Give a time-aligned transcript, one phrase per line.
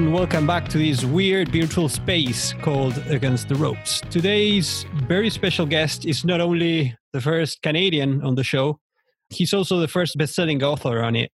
[0.00, 0.18] Everyone.
[0.18, 4.00] Welcome back to this weird virtual space called Against the Ropes.
[4.08, 8.80] Today's very special guest is not only the first Canadian on the show,
[9.28, 11.30] he's also the first best selling author on it.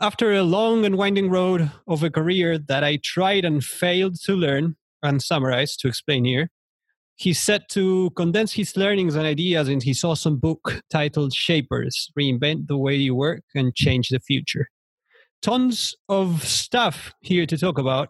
[0.00, 4.34] After a long and winding road of a career that I tried and failed to
[4.34, 6.50] learn and summarize to explain here,
[7.14, 12.66] he's set to condense his learnings and ideas in his awesome book titled Shapers Reinvent
[12.66, 14.68] the Way You Work and Change the Future
[15.42, 18.08] tons of stuff here to talk about.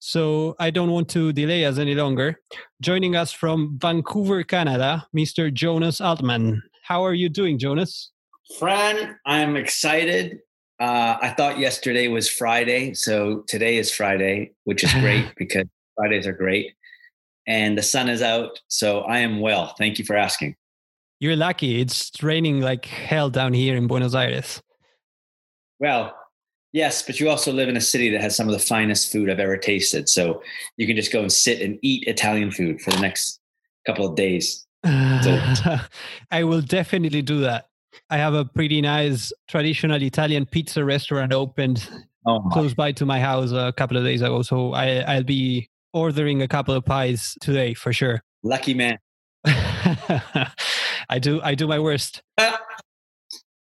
[0.00, 2.40] So I don't want to delay us any longer.
[2.80, 5.52] Joining us from Vancouver, Canada, Mr.
[5.52, 6.62] Jonas Altman.
[6.84, 8.10] How are you doing, Jonas?
[8.58, 10.40] Fran, I'm excited.
[10.80, 16.26] Uh, I thought yesterday was Friday, so today is Friday, which is great because Fridays
[16.26, 16.74] are great.
[17.46, 19.74] And the sun is out, so I am well.
[19.78, 20.56] Thank you for asking.
[21.20, 21.80] You're lucky.
[21.80, 24.60] It's raining like hell down here in Buenos Aires.
[25.78, 26.12] Well,
[26.72, 29.28] Yes, but you also live in a city that has some of the finest food
[29.28, 30.08] I've ever tasted.
[30.08, 30.42] So
[30.78, 33.40] you can just go and sit and eat Italian food for the next
[33.86, 34.66] couple of days.
[34.84, 34.90] So.
[36.30, 37.66] I will definitely do that.
[38.08, 41.88] I have a pretty nice traditional Italian pizza restaurant opened
[42.26, 44.42] oh close by to my house a couple of days ago.
[44.42, 48.22] So I, I'll be ordering a couple of pies today for sure.
[48.42, 48.98] Lucky man.
[49.44, 52.22] I do I do my worst.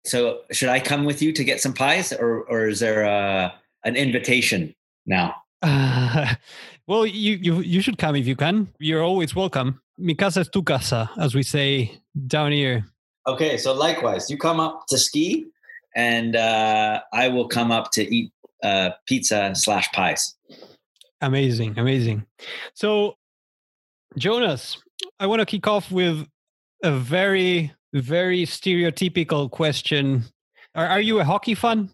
[0.09, 3.11] So should I come with you to get some pies, or or is there a,
[3.11, 3.51] uh,
[3.83, 4.73] an invitation
[5.05, 5.35] now?
[5.61, 6.33] Uh,
[6.87, 8.67] well, you, you you should come if you can.
[8.79, 9.81] You're always welcome.
[9.97, 12.85] Mi casa es tu casa, as we say down here.
[13.27, 15.45] Okay, so likewise, you come up to ski,
[15.95, 18.31] and uh, I will come up to eat
[18.63, 20.35] uh, pizza slash pies.
[21.21, 22.25] Amazing, amazing.
[22.73, 23.17] So,
[24.17, 24.81] Jonas,
[25.19, 26.25] I want to kick off with
[26.81, 30.25] a very very stereotypical question.
[30.75, 31.89] Are, are you a hockey fan?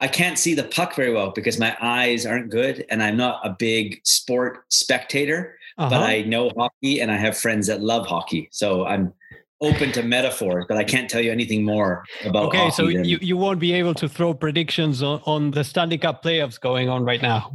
[0.00, 3.40] I can't see the puck very well because my eyes aren't good and I'm not
[3.44, 5.90] a big sport spectator, uh-huh.
[5.90, 8.48] but I know hockey and I have friends that love hockey.
[8.52, 9.12] So I'm
[9.60, 13.04] open to metaphors, but I can't tell you anything more about Okay, so than...
[13.04, 16.88] you, you won't be able to throw predictions on, on the Stanley Cup playoffs going
[16.88, 17.54] on right now.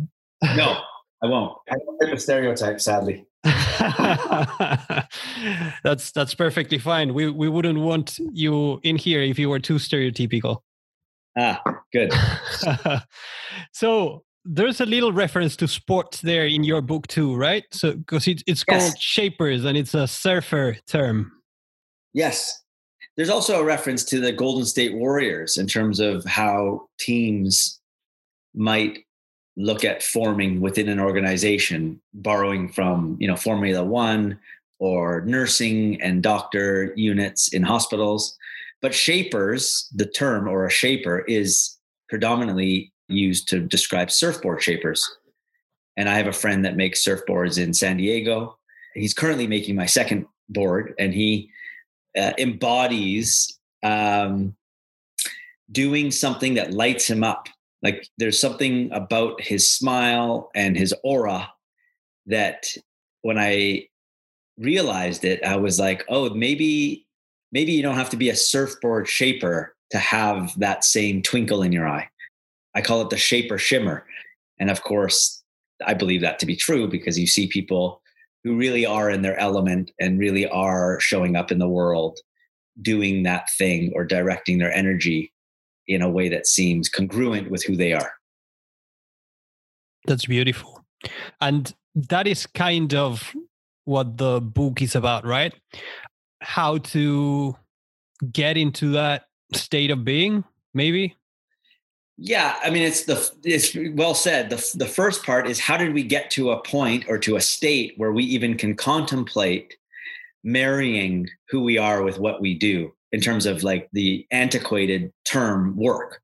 [0.56, 0.82] no,
[1.22, 1.58] I won't.
[1.70, 3.26] I don't like a stereotype, sadly.
[5.84, 7.14] that's that's perfectly fine.
[7.14, 10.58] We we wouldn't want you in here if you were too stereotypical.
[11.38, 11.62] Ah,
[11.94, 12.12] good.
[13.72, 17.64] so there's a little reference to sports there in your book too, right?
[17.72, 18.90] So because it, it's yes.
[18.90, 21.32] called Shapers and it's a surfer term.
[22.14, 22.62] Yes.
[23.16, 27.80] There's also a reference to the Golden State Warriors in terms of how teams
[28.56, 29.00] might
[29.58, 34.40] look at forming within an organization, borrowing from you know Formula One
[34.80, 38.38] or nursing and doctor units in hospitals.
[38.82, 41.78] But shapers, the term or a shaper, is
[42.08, 45.06] predominantly used to describe surfboard shapers.
[45.98, 48.58] And I have a friend that makes surfboards in San Diego.
[48.94, 51.50] He's currently making my second board, and he
[52.18, 54.56] uh, embodies um,
[55.72, 57.50] doing something that lights him up
[57.82, 61.52] like there's something about his smile and his aura
[62.26, 62.68] that
[63.22, 63.88] when I
[64.58, 67.06] realized it, I was like, oh, maybe
[67.52, 71.72] maybe you don't have to be a surfboard shaper to have that same twinkle in
[71.72, 72.08] your eye.
[72.76, 74.06] I call it the shaper shimmer.
[74.60, 75.42] And of course,
[75.86, 78.02] I believe that to be true because you see people
[78.44, 82.20] who really are in their element and really are showing up in the world
[82.82, 85.34] doing that thing or directing their energy
[85.90, 88.14] in a way that seems congruent with who they are.
[90.06, 90.86] That's beautiful.
[91.42, 93.36] And that is kind of
[93.86, 95.54] what the book is about, right?
[96.42, 97.58] How to
[98.32, 101.16] get into that state of being, maybe?
[102.18, 104.50] Yeah, I mean it's the it's well said.
[104.50, 107.42] The the first part is how did we get to a point or to a
[107.42, 109.78] state where we even can contemplate
[110.44, 115.76] marrying who we are with what we do in terms of like the antiquated term
[115.76, 116.22] work.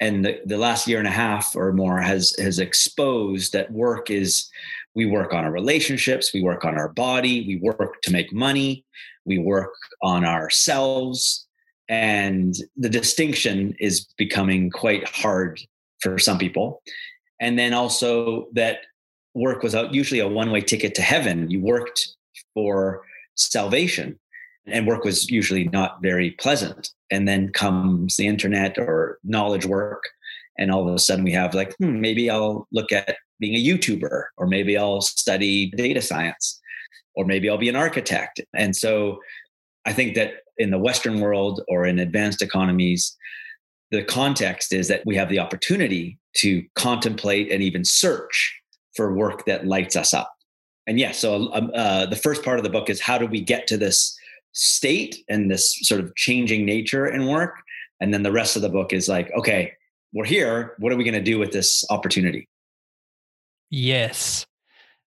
[0.00, 4.10] And the, the last year and a half or more has has exposed that work
[4.10, 4.48] is
[4.94, 8.84] we work on our relationships we work on our body we work to make money
[9.24, 11.48] we work on ourselves
[11.88, 15.60] and the distinction is becoming quite hard
[16.00, 16.82] for some people.
[17.40, 18.80] And then also that
[19.34, 21.50] work was usually a one way ticket to heaven.
[21.50, 22.08] You worked
[22.54, 23.02] for
[23.36, 24.18] salvation
[24.70, 26.90] and work was usually not very pleasant.
[27.10, 30.04] And then comes the internet or knowledge work,
[30.58, 33.64] and all of a sudden we have like, hmm, maybe I'll look at being a
[33.64, 36.60] YouTuber, or maybe I'll study data science,
[37.14, 38.40] or maybe I'll be an architect.
[38.54, 39.20] And so
[39.86, 43.16] I think that in the Western world or in advanced economies,
[43.90, 48.60] the context is that we have the opportunity to contemplate and even search
[48.94, 50.34] for work that lights us up.
[50.86, 53.26] And yes, yeah, so um, uh, the first part of the book is how do
[53.26, 54.17] we get to this
[54.52, 57.56] state and this sort of changing nature in work?
[58.00, 59.72] And then the rest of the book is like, okay,
[60.12, 60.74] we're here.
[60.78, 62.48] What are we going to do with this opportunity?
[63.70, 64.46] Yes.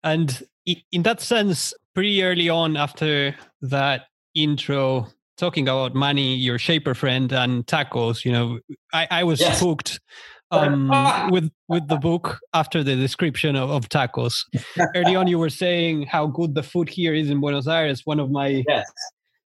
[0.04, 0.44] And
[0.92, 5.08] in that sense, pretty early on after that intro
[5.38, 8.60] talking about money, your shaper friend, and tacos, you know,
[8.94, 9.60] I, I was yes.
[9.60, 10.00] hooked
[10.52, 10.90] um,
[11.32, 14.44] with with the book after the description of, of tacos.
[14.96, 18.02] Early on, you were saying how good the food here is in Buenos Aires.
[18.06, 18.92] One of my yes.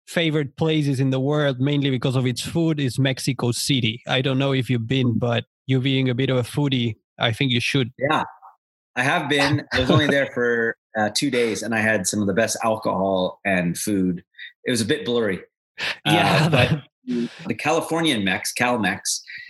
[0.07, 4.01] Favorite places in the world, mainly because of its food, is Mexico City.
[4.07, 7.31] I don't know if you've been, but you being a bit of a foodie, I
[7.31, 7.91] think you should.
[7.97, 8.23] Yeah,
[8.95, 9.65] I have been.
[9.73, 12.57] I was only there for uh, two days, and I had some of the best
[12.63, 14.23] alcohol and food.
[14.65, 15.41] It was a bit blurry.
[16.05, 16.83] Yeah, uh, but
[17.47, 18.99] the Californian Mex, CalMex,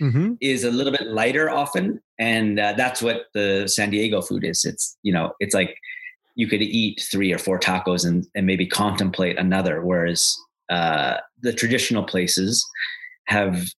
[0.00, 0.34] mm-hmm.
[0.40, 4.64] is a little bit lighter often, and uh, that's what the San Diego food is.
[4.64, 5.76] It's you know, it's like
[6.34, 9.82] you could eat three or four tacos and, and maybe contemplate another.
[9.84, 10.36] Whereas
[10.70, 12.66] uh, the traditional places
[13.26, 13.68] have,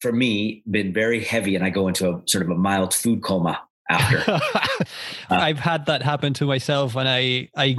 [0.00, 3.22] for me, been very heavy, and I go into a sort of a mild food
[3.22, 3.60] coma
[3.90, 4.22] after.
[4.30, 4.78] uh,
[5.30, 7.76] I've had that happen to myself, and I I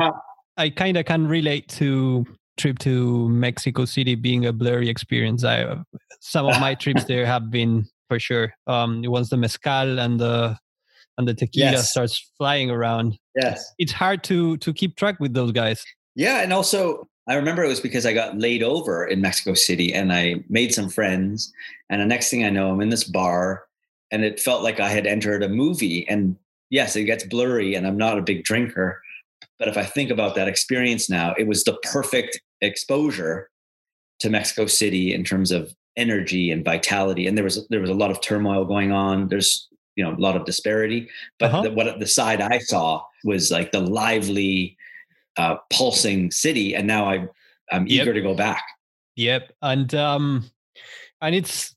[0.57, 2.25] I kind of can relate to
[2.57, 5.43] trip to Mexico City being a blurry experience.
[5.43, 5.77] I
[6.19, 8.53] some of my trips there have been for sure.
[8.67, 10.57] Um, once the mezcal and the
[11.17, 11.91] and the tequila yes.
[11.91, 15.83] starts flying around, yes, it's hard to to keep track with those guys.
[16.15, 19.93] Yeah, and also I remember it was because I got laid over in Mexico City
[19.93, 21.51] and I made some friends,
[21.89, 23.65] and the next thing I know, I'm in this bar,
[24.11, 26.07] and it felt like I had entered a movie.
[26.07, 26.37] And
[26.69, 29.01] yes, it gets blurry, and I'm not a big drinker,
[29.59, 33.49] but if I think about that experience now, it was the perfect exposure
[34.19, 37.27] to Mexico City in terms of energy and vitality.
[37.27, 39.27] And there was there was a lot of turmoil going on.
[39.27, 41.09] There's you know a lot of disparity,
[41.39, 41.61] but uh-huh.
[41.63, 44.77] the, what the side I saw was like the lively,
[45.37, 46.75] uh, pulsing city.
[46.75, 47.27] And now I
[47.71, 48.03] I'm yep.
[48.03, 48.63] eager to go back.
[49.15, 50.49] Yep, and um,
[51.21, 51.75] and it's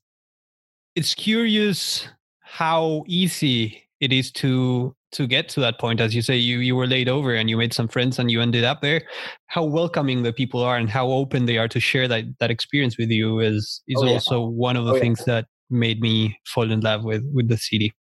[0.95, 2.07] it's curious
[2.41, 6.75] how easy it is to to get to that point as you say you you
[6.75, 9.01] were laid over and you made some friends and you ended up there
[9.47, 12.97] how welcoming the people are and how open they are to share that that experience
[12.97, 14.13] with you is is oh, yeah.
[14.13, 15.35] also one of the oh, things yeah.
[15.35, 17.93] that made me fall in love with with the city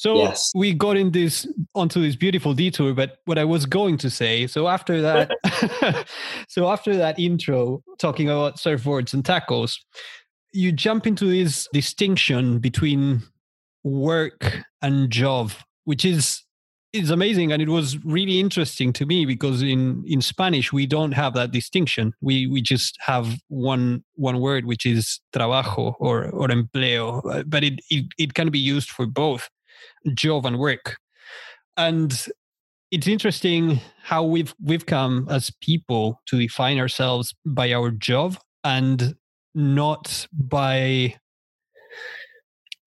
[0.00, 0.50] so yes.
[0.54, 4.46] we got in this onto this beautiful detour but what i was going to say
[4.46, 5.30] so after that
[6.48, 9.76] so after that intro talking about surfboards and tacos
[10.52, 13.22] you jump into this distinction between
[13.84, 15.52] work and job
[15.84, 16.42] which is
[16.92, 17.52] is amazing.
[17.52, 21.52] And it was really interesting to me because in in spanish we don't have that
[21.52, 22.12] distinction.
[22.20, 27.44] We we just have one one word which is trabajo or or empleo.
[27.48, 29.48] But it it, it can be used for both
[30.14, 30.96] job and work
[31.76, 32.28] and
[32.90, 39.14] it's interesting how we've we've come as people to define ourselves by our job and
[39.54, 41.14] not by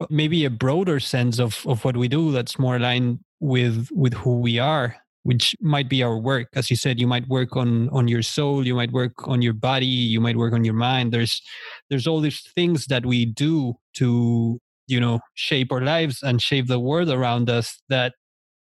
[0.09, 4.39] maybe a broader sense of of what we do that's more aligned with with who
[4.39, 6.49] we are which might be our work.
[6.53, 9.53] As you said you might work on on your soul you might work on your
[9.53, 11.13] body you might work on your mind.
[11.13, 11.41] There's
[11.89, 16.67] there's all these things that we do to you know shape our lives and shape
[16.67, 18.13] the world around us that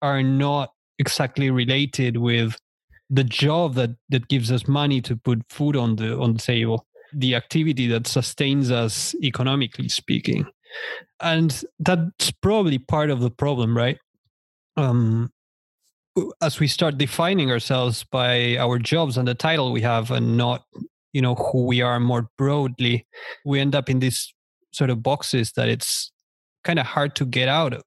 [0.02, 2.58] are not exactly related with
[3.10, 6.86] the job that that gives us money to put food on the on the table
[7.14, 10.46] the activity that sustains us economically speaking.
[11.20, 13.98] And that's probably part of the problem right?
[14.78, 15.32] Um
[16.42, 20.64] as we start defining ourselves by our jobs and the title we have and not
[21.14, 23.08] you know who we are more broadly
[23.46, 24.34] we end up in these
[24.72, 26.12] sort of boxes that it's
[26.64, 27.84] kind of hard to get out of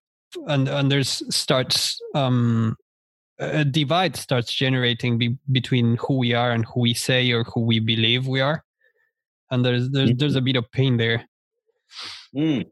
[0.48, 2.76] and and there's starts um
[3.38, 7.60] a divide starts generating be, between who we are and who we say or who
[7.60, 8.64] we believe we are
[9.50, 10.18] and there's there's mm-hmm.
[10.18, 11.28] there's a bit of pain there
[12.34, 12.64] mm.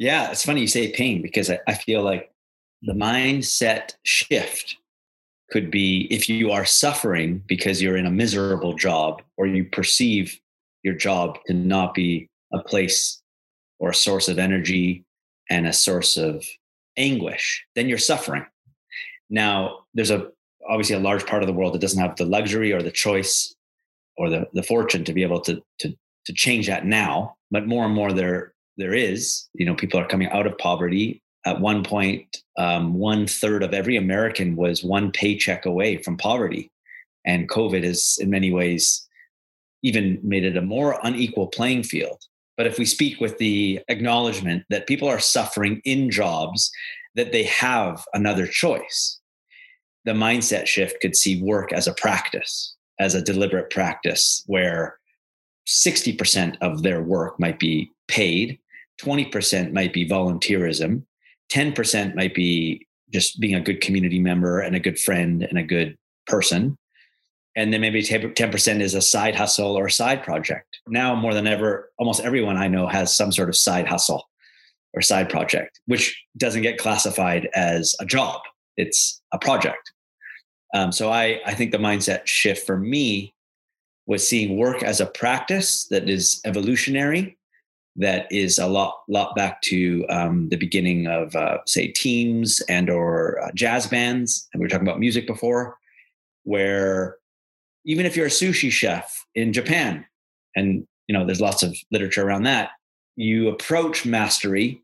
[0.00, 2.32] Yeah, it's funny you say pain because I, I feel like
[2.80, 4.76] the mindset shift
[5.50, 10.40] could be if you are suffering because you're in a miserable job or you perceive
[10.82, 13.20] your job to not be a place
[13.78, 15.04] or a source of energy
[15.48, 16.44] and a source of
[16.96, 18.44] anguish, then you're suffering.
[19.28, 20.28] Now, there's a
[20.68, 23.54] obviously a large part of the world that doesn't have the luxury or the choice
[24.16, 27.84] or the, the fortune to be able to, to, to change that now, but more
[27.84, 29.48] and more there there is.
[29.54, 31.22] You know, people are coming out of poverty.
[31.46, 36.70] At one point, um, one third of every American was one paycheck away from poverty.
[37.24, 39.06] And COVID has, in many ways,
[39.82, 42.22] even made it a more unequal playing field.
[42.60, 46.70] But if we speak with the acknowledgement that people are suffering in jobs,
[47.14, 49.18] that they have another choice,
[50.04, 54.98] the mindset shift could see work as a practice, as a deliberate practice where
[55.66, 58.58] 60% of their work might be paid,
[59.00, 61.02] 20% might be volunteerism,
[61.50, 65.62] 10% might be just being a good community member and a good friend and a
[65.62, 66.76] good person.
[67.56, 70.78] And then maybe 10% is a side hustle or a side project.
[70.86, 74.28] Now, more than ever, almost everyone I know has some sort of side hustle
[74.94, 78.40] or side project, which doesn't get classified as a job.
[78.76, 79.92] It's a project.
[80.74, 83.34] Um, so I, I think the mindset shift for me
[84.06, 87.36] was seeing work as a practice that is evolutionary,
[87.96, 92.88] that is a lot lot back to um, the beginning of uh, say teams and
[92.88, 95.76] or uh, jazz bands, and we were talking about music before,
[96.44, 97.16] where
[97.84, 100.04] even if you're a sushi chef in Japan,
[100.56, 102.70] and you know there's lots of literature around that,
[103.16, 104.82] you approach mastery,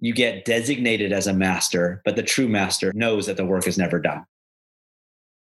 [0.00, 3.78] you get designated as a master, but the true master knows that the work is
[3.78, 4.24] never done.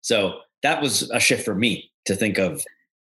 [0.01, 2.63] So that was a shift for me to think of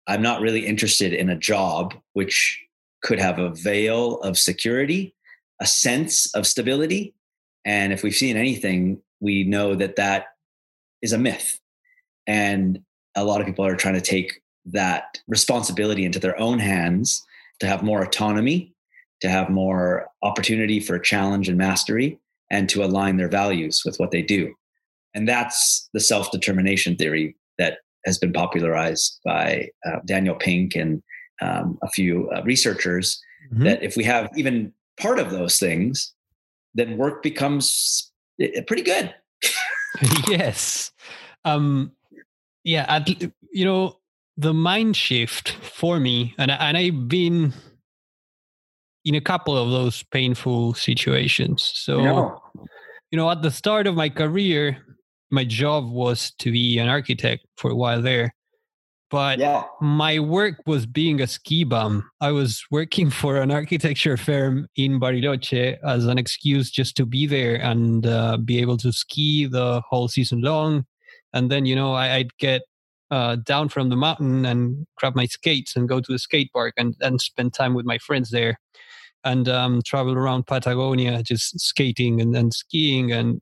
[0.06, 2.58] I'm not really interested in a job which
[3.02, 5.14] could have a veil of security,
[5.60, 7.14] a sense of stability.
[7.64, 10.26] And if we've seen anything, we know that that
[11.02, 11.60] is a myth.
[12.26, 12.80] And
[13.20, 17.24] a lot of people are trying to take that responsibility into their own hands
[17.60, 18.72] to have more autonomy,
[19.20, 22.18] to have more opportunity for challenge and mastery,
[22.50, 24.54] and to align their values with what they do.
[25.14, 31.02] And that's the self determination theory that has been popularized by uh, Daniel Pink and
[31.42, 33.20] um, a few uh, researchers.
[33.52, 33.64] Mm-hmm.
[33.64, 36.12] That if we have even part of those things,
[36.74, 39.14] then work becomes eh, pretty good.
[40.28, 40.92] yes.
[41.44, 41.92] Um,
[42.68, 43.04] yeah.
[43.52, 43.96] you know,
[44.36, 47.52] the mind shift for me, and, and I've been
[49.04, 51.70] in a couple of those painful situations.
[51.74, 52.40] So,
[53.10, 54.78] you know, at the start of my career,
[55.30, 58.34] my job was to be an architect for a while there
[59.10, 59.64] but yeah.
[59.80, 62.08] my work was being a ski bum.
[62.20, 67.26] I was working for an architecture firm in Bariloche as an excuse just to be
[67.26, 70.84] there and uh, be able to ski the whole season long.
[71.32, 72.62] And then, you know, I, would get
[73.10, 76.74] uh, down from the mountain and grab my skates and go to the skate park
[76.76, 78.58] and, and spend time with my friends there
[79.24, 83.40] and um, travel around Patagonia just skating and, and skiing and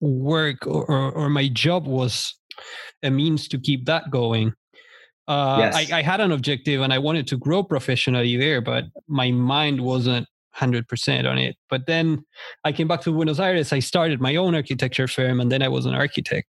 [0.00, 2.34] work or, or my job was
[3.02, 4.52] a means to keep that going.
[5.26, 5.92] Uh, yes.
[5.92, 9.82] I, I, had an objective and I wanted to grow professionally there, but my mind
[9.82, 10.26] wasn't
[10.56, 11.56] 100% on it.
[11.68, 12.24] But then
[12.64, 13.72] I came back to Buenos Aires.
[13.72, 16.48] I started my own architecture firm and then I was an architect.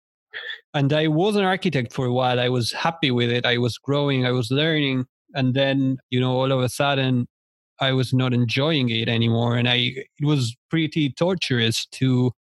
[0.75, 2.39] And I was an architect for a while.
[2.39, 3.47] I was happy with it.
[3.47, 5.07] I was growing, I was learning.
[5.35, 7.27] And then, you know, all of a sudden,
[7.81, 9.57] I was not enjoying it anymore.
[9.57, 12.33] And I, it was pretty torturous to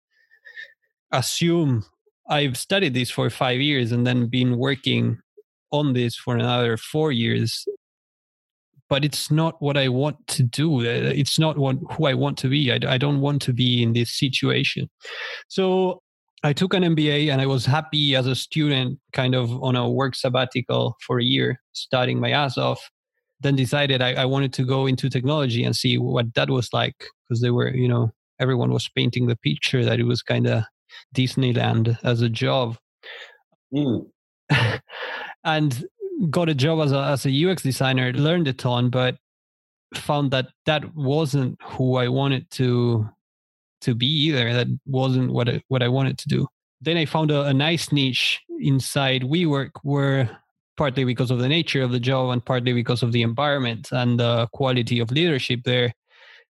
[1.12, 1.84] assume
[2.28, 5.18] I've studied this for five years and then been working
[5.70, 7.66] on this for another four years.
[8.88, 10.80] But it's not what I want to do.
[10.80, 12.72] It's not what who I want to be.
[12.72, 14.88] I, I don't want to be in this situation.
[15.48, 16.02] So
[16.44, 19.90] I took an MBA and I was happy as a student, kind of on a
[19.90, 22.80] work sabbatical for a year, studying my ass off.
[23.40, 27.06] Then decided I, I wanted to go into technology and see what that was like
[27.28, 30.64] because they were, you know, everyone was painting the picture that it was kind of
[31.14, 32.76] Disneyland as a job.
[33.72, 34.06] Mm.
[35.44, 35.84] and
[36.30, 39.16] got a job as a, as a UX designer, learned a ton, but
[39.94, 43.08] found that that wasn't who I wanted to
[43.82, 44.52] to be either.
[44.52, 46.46] That wasn't what I, what I wanted to do.
[46.80, 50.38] Then I found a, a nice niche inside WeWork where
[50.76, 54.20] partly because of the nature of the job and partly because of the environment and
[54.20, 55.92] the quality of leadership there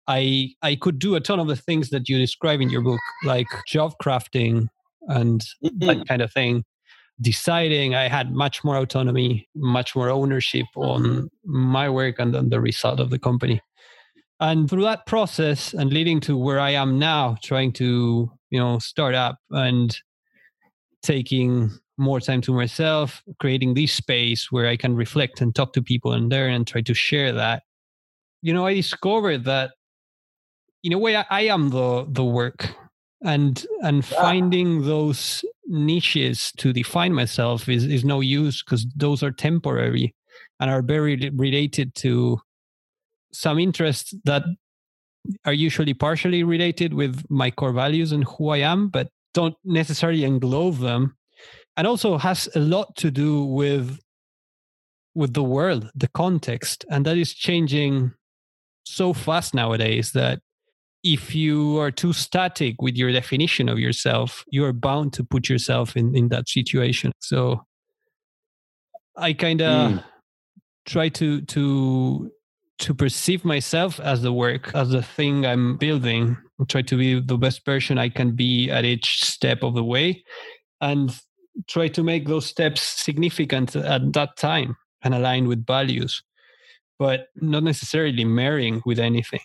[0.08, 3.00] I I could do a ton of the things that you describe in your book,
[3.24, 4.68] like job crafting
[5.08, 5.86] and mm-hmm.
[5.86, 6.64] that kind of thing.
[7.20, 12.60] Deciding, I had much more autonomy, much more ownership on my work and on the
[12.60, 13.62] result of the company.
[14.38, 18.78] And through that process and leading to where I am now, trying to you know
[18.78, 19.96] start up and
[21.02, 25.82] taking more time to myself, creating this space where I can reflect and talk to
[25.82, 27.62] people and learn and try to share that.
[28.42, 29.70] You know, I discovered that
[30.82, 32.68] in a way I, I am the the work
[33.22, 34.20] and and yeah.
[34.20, 40.14] finding those niches to define myself is is no use because those are temporary
[40.60, 42.38] and are very related to
[43.36, 44.42] some interests that
[45.44, 50.22] are usually partially related with my core values and who I am, but don't necessarily
[50.22, 51.16] englobe them.
[51.76, 54.00] And also has a lot to do with
[55.14, 58.12] with the world, the context, and that is changing
[58.84, 60.40] so fast nowadays that
[61.02, 65.48] if you are too static with your definition of yourself, you are bound to put
[65.48, 67.12] yourself in, in that situation.
[67.20, 67.64] So
[69.16, 70.04] I kind of mm.
[70.84, 72.30] try to to
[72.78, 76.36] to perceive myself as the work, as the thing I'm building.
[76.60, 79.84] I try to be the best person I can be at each step of the
[79.84, 80.24] way,
[80.80, 81.10] and
[81.68, 86.22] try to make those steps significant at that time and aligned with values,
[86.98, 89.40] but not necessarily marrying with anything.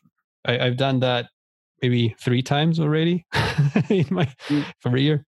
[0.46, 1.28] I, have done that
[1.82, 3.26] maybe three times already
[3.90, 4.66] in my mm.
[4.84, 5.26] career.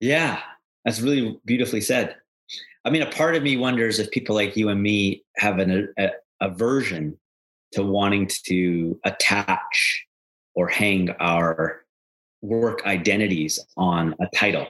[0.00, 0.40] Yeah,
[0.84, 2.16] that's really beautifully said.
[2.84, 5.92] I mean, a part of me wonders if people like you and me have an
[5.98, 6.10] a,
[6.42, 7.16] aversion
[7.72, 10.06] to wanting to attach
[10.54, 11.84] or hang our
[12.42, 14.66] work identities on a title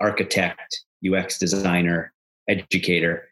[0.00, 2.12] architect, UX designer,
[2.48, 3.28] educator,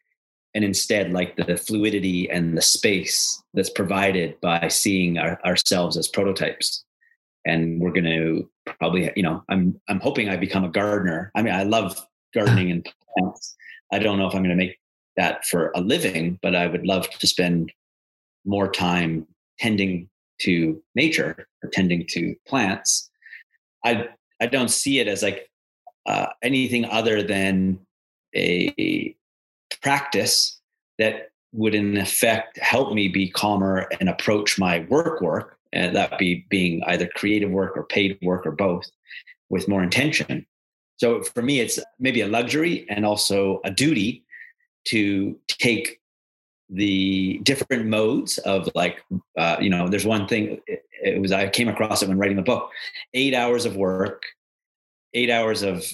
[0.54, 6.08] and instead like the fluidity and the space that's provided by seeing our, ourselves as
[6.08, 6.84] prototypes.
[7.44, 11.32] And we're going to probably you know i'm i'm hoping i become a gardener.
[11.34, 11.98] I mean i love
[12.34, 13.56] gardening and plants.
[13.92, 14.78] I don't know if i'm going to make
[15.16, 17.70] that for a living but i would love to spend
[18.44, 19.26] more time
[19.58, 20.08] tending
[20.40, 23.10] to nature or tending to plants.
[23.84, 24.08] I
[24.40, 25.48] i don't see it as like
[26.06, 27.78] uh, anything other than
[28.34, 29.14] a
[29.82, 30.60] practice
[30.98, 36.18] that would in effect help me be calmer and approach my work work and that
[36.18, 38.84] be being either creative work or paid work or both
[39.48, 40.46] with more intention.
[40.96, 44.24] So for me it's maybe a luxury and also a duty
[44.86, 46.00] to take
[46.72, 49.02] the different modes of like
[49.38, 52.36] uh, you know there's one thing it, it was i came across it when writing
[52.36, 52.70] the book
[53.14, 54.22] eight hours of work
[55.14, 55.84] eight hours of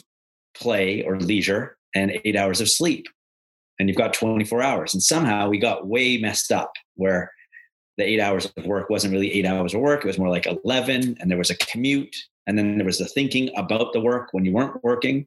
[0.55, 3.07] play or leisure and eight hours of sleep
[3.79, 4.95] and you've got 24 hours.
[4.95, 7.33] And somehow we got way messed up where
[7.97, 10.05] the eight hours of work wasn't really eight hours of work.
[10.05, 11.17] It was more like 11.
[11.21, 12.15] And there was a commute.
[12.47, 15.27] And then there was the thinking about the work when you weren't working.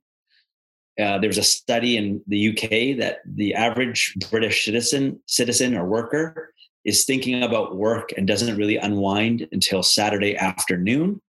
[1.00, 5.86] Uh, there was a study in the UK that the average British citizen, citizen or
[5.86, 11.22] worker is thinking about work and doesn't really unwind until Saturday afternoon.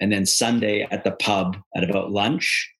[0.00, 2.70] And then Sunday at the pub at about lunch,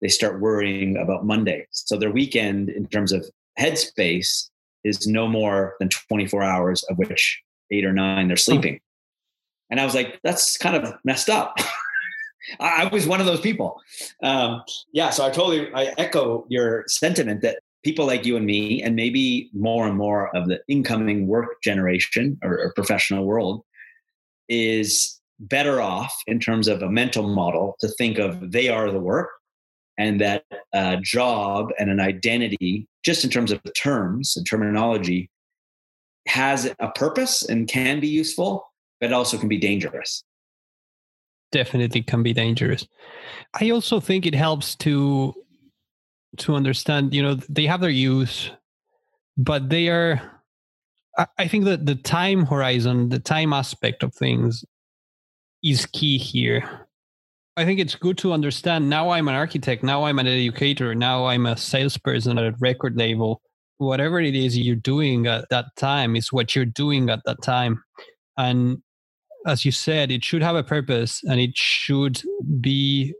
[0.00, 1.66] they start worrying about Monday.
[1.70, 3.26] So their weekend, in terms of
[3.58, 4.48] headspace
[4.84, 8.80] is no more than 24 hours of which eight or nine they're sleeping.
[9.70, 11.56] And I was like, that's kind of messed up.
[12.60, 13.80] I was one of those people.
[14.22, 18.82] Um, yeah, so I totally I echo your sentiment that people like you and me,
[18.82, 23.62] and maybe more and more of the incoming work generation or, or professional world,
[24.48, 29.00] is better off in terms of a mental model to think of they are the
[29.00, 29.30] work
[29.98, 35.28] and that uh, job and an identity, just in terms of terms and terminology,
[36.26, 38.64] has a purpose and can be useful,
[39.00, 40.22] but also can be dangerous.
[41.52, 42.86] Definitely can be dangerous.
[43.60, 45.34] I also think it helps to
[46.38, 48.50] to understand, you know, they have their use,
[49.36, 50.42] but they are
[51.38, 54.64] I think that the time horizon, the time aspect of things
[55.62, 56.88] is key here
[57.56, 61.26] I think it's good to understand now I'm an architect, now I'm an educator, now
[61.26, 63.42] I'm a salesperson at a record label.
[63.76, 67.82] Whatever it is you're doing at that time is what you're doing at that time.
[68.38, 68.78] And
[69.46, 72.22] as you said, it should have a purpose and it should
[72.60, 73.14] be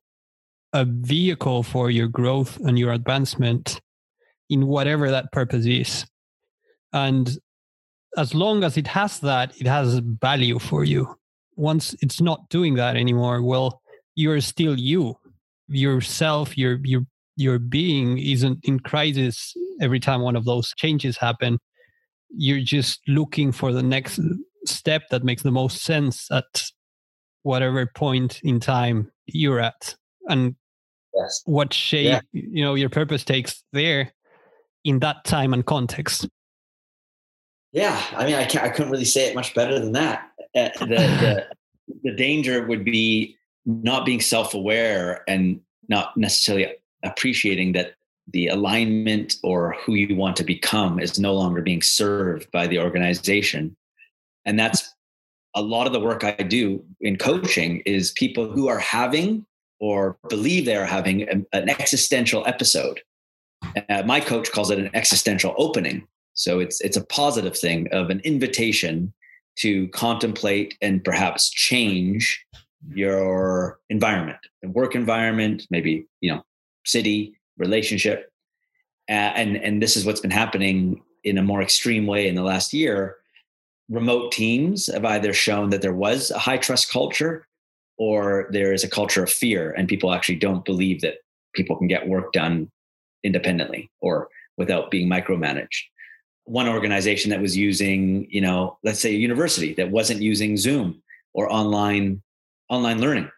[0.73, 3.81] a vehicle for your growth and your advancement
[4.49, 6.07] in whatever that purpose is.
[6.93, 7.39] And
[8.17, 11.17] as long as it has that, it has value for you.
[11.57, 13.83] Once it's not doing that anymore, well,
[14.15, 15.17] you're still you
[15.69, 17.03] yourself your your
[17.37, 21.59] your being isn't in crisis every time one of those changes happen
[22.29, 24.21] you're just looking for the next
[24.67, 26.65] step that makes the most sense at
[27.43, 29.97] whatever point in time you're at
[30.29, 30.55] and
[31.15, 31.43] yes.
[31.45, 32.21] what shape yeah.
[32.33, 34.13] you know your purpose takes there
[34.85, 36.29] in that time and context
[37.73, 40.69] yeah i mean i, can't, I couldn't really say it much better than that uh,
[40.79, 41.47] the, the,
[42.05, 46.67] the danger would be not being self-aware and not necessarily
[47.05, 47.95] appreciating that
[48.33, 52.79] the alignment or who you want to become is no longer being served by the
[52.79, 53.77] organization
[54.45, 54.95] and that's
[55.55, 59.45] a lot of the work i do in coaching is people who are having
[59.83, 63.01] or believe they're having an, an existential episode.
[63.91, 66.07] Uh, my coach calls it an existential opening.
[66.35, 69.13] So it's it's a positive thing of an invitation
[69.57, 72.43] to contemplate and perhaps change
[72.95, 76.43] your environment, the work environment, maybe you know,
[76.87, 78.31] city, relationship,
[79.11, 82.43] uh, and and this is what's been happening in a more extreme way in the
[82.43, 83.17] last year.
[83.89, 87.47] Remote teams have either shown that there was a high trust culture
[87.99, 91.17] or there is a culture of fear and people actually don't believe that
[91.55, 92.71] people can get work done
[93.23, 95.83] independently or without being micromanaged.
[96.45, 101.03] One organization that was using you know let's say a university that wasn't using zoom
[101.35, 102.23] or online
[102.69, 103.31] online learning.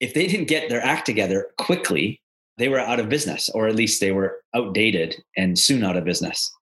[0.00, 2.20] If they didn't get their act together quickly
[2.58, 6.04] they were out of business or at least they were outdated and soon out of
[6.04, 6.52] business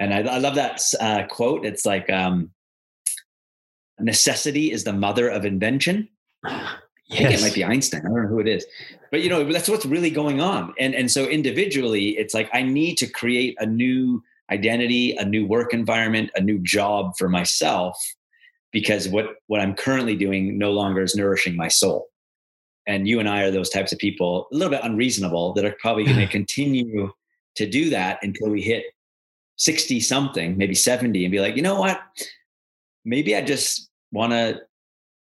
[0.00, 2.50] and i, I love that uh, quote it's like um,
[4.00, 6.08] necessity is the mother of invention
[7.12, 8.02] I think it might be Einstein.
[8.02, 8.64] I don't know who it is,
[9.10, 10.72] but you know that's what's really going on.
[10.78, 15.46] And and so individually, it's like I need to create a new identity, a new
[15.46, 17.98] work environment, a new job for myself,
[18.70, 22.06] because what what I'm currently doing no longer is nourishing my soul.
[22.86, 25.76] And you and I are those types of people, a little bit unreasonable, that are
[25.80, 27.12] probably going to continue
[27.56, 28.84] to do that until we hit
[29.60, 32.00] sixty something, maybe seventy, and be like, you know what?
[33.04, 34.62] Maybe I just want to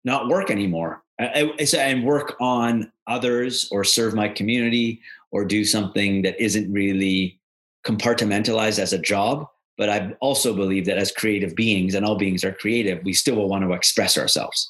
[0.04, 6.39] not work anymore and work on others or serve my community or do something that
[6.39, 7.39] isn't really
[7.86, 9.47] compartmentalized as a job
[9.78, 13.36] but i also believe that as creative beings and all beings are creative we still
[13.36, 14.69] will want to express ourselves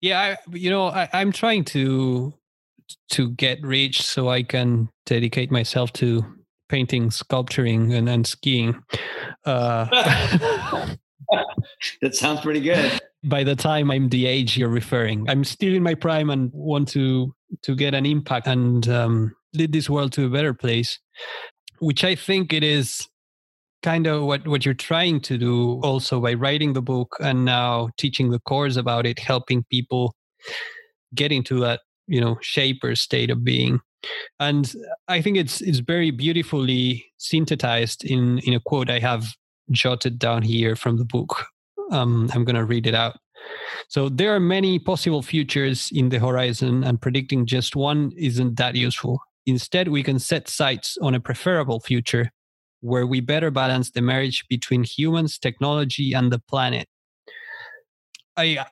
[0.00, 2.34] yeah I, you know I, i'm trying to
[3.10, 6.24] to get rich so i can dedicate myself to
[6.72, 8.82] painting sculpturing and, and skiing
[9.44, 9.84] uh,
[12.02, 15.28] that sounds pretty good by the time I'm the age you're referring.
[15.28, 19.72] I'm still in my prime and want to to get an impact and um, lead
[19.72, 20.98] this world to a better place,
[21.78, 23.06] which I think it is
[23.82, 27.90] kind of what what you're trying to do also by writing the book and now
[27.98, 30.14] teaching the course about it, helping people
[31.14, 33.80] get into that you know shaper state of being.
[34.40, 34.72] And
[35.08, 39.26] I think it's it's very beautifully synthesized in in a quote I have
[39.70, 41.46] jotted down here from the book
[41.92, 43.18] um, I'm going to read it out.
[43.88, 48.74] So there are many possible futures in the horizon, and predicting just one isn't that
[48.74, 49.20] useful.
[49.46, 52.30] Instead, we can set sights on a preferable future
[52.80, 56.88] where we better balance the marriage between humans, technology, and the planet.
[58.36, 58.64] I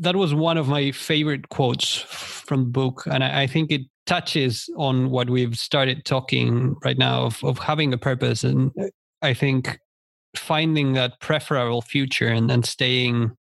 [0.00, 3.82] that was one of my favorite quotes from the book, and I, I think it
[4.08, 8.42] touches on what we've started talking right now of, of having a purpose.
[8.42, 8.72] And
[9.20, 9.78] I think
[10.34, 13.36] finding that preferable future and then staying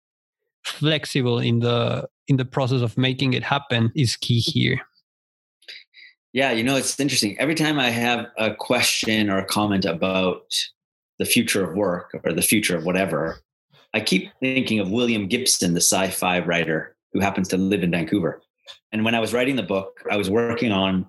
[0.66, 4.82] flexible in the in the process of making it happen is key here.
[6.34, 7.38] Yeah you know it's interesting.
[7.40, 10.52] Every time i have a question or a comment about
[11.20, 13.38] the future of work or the future of whatever
[13.94, 18.42] i keep thinking of william gibson the sci-fi writer who happens to live in vancouver
[18.96, 21.06] and when i was writing the book i was working on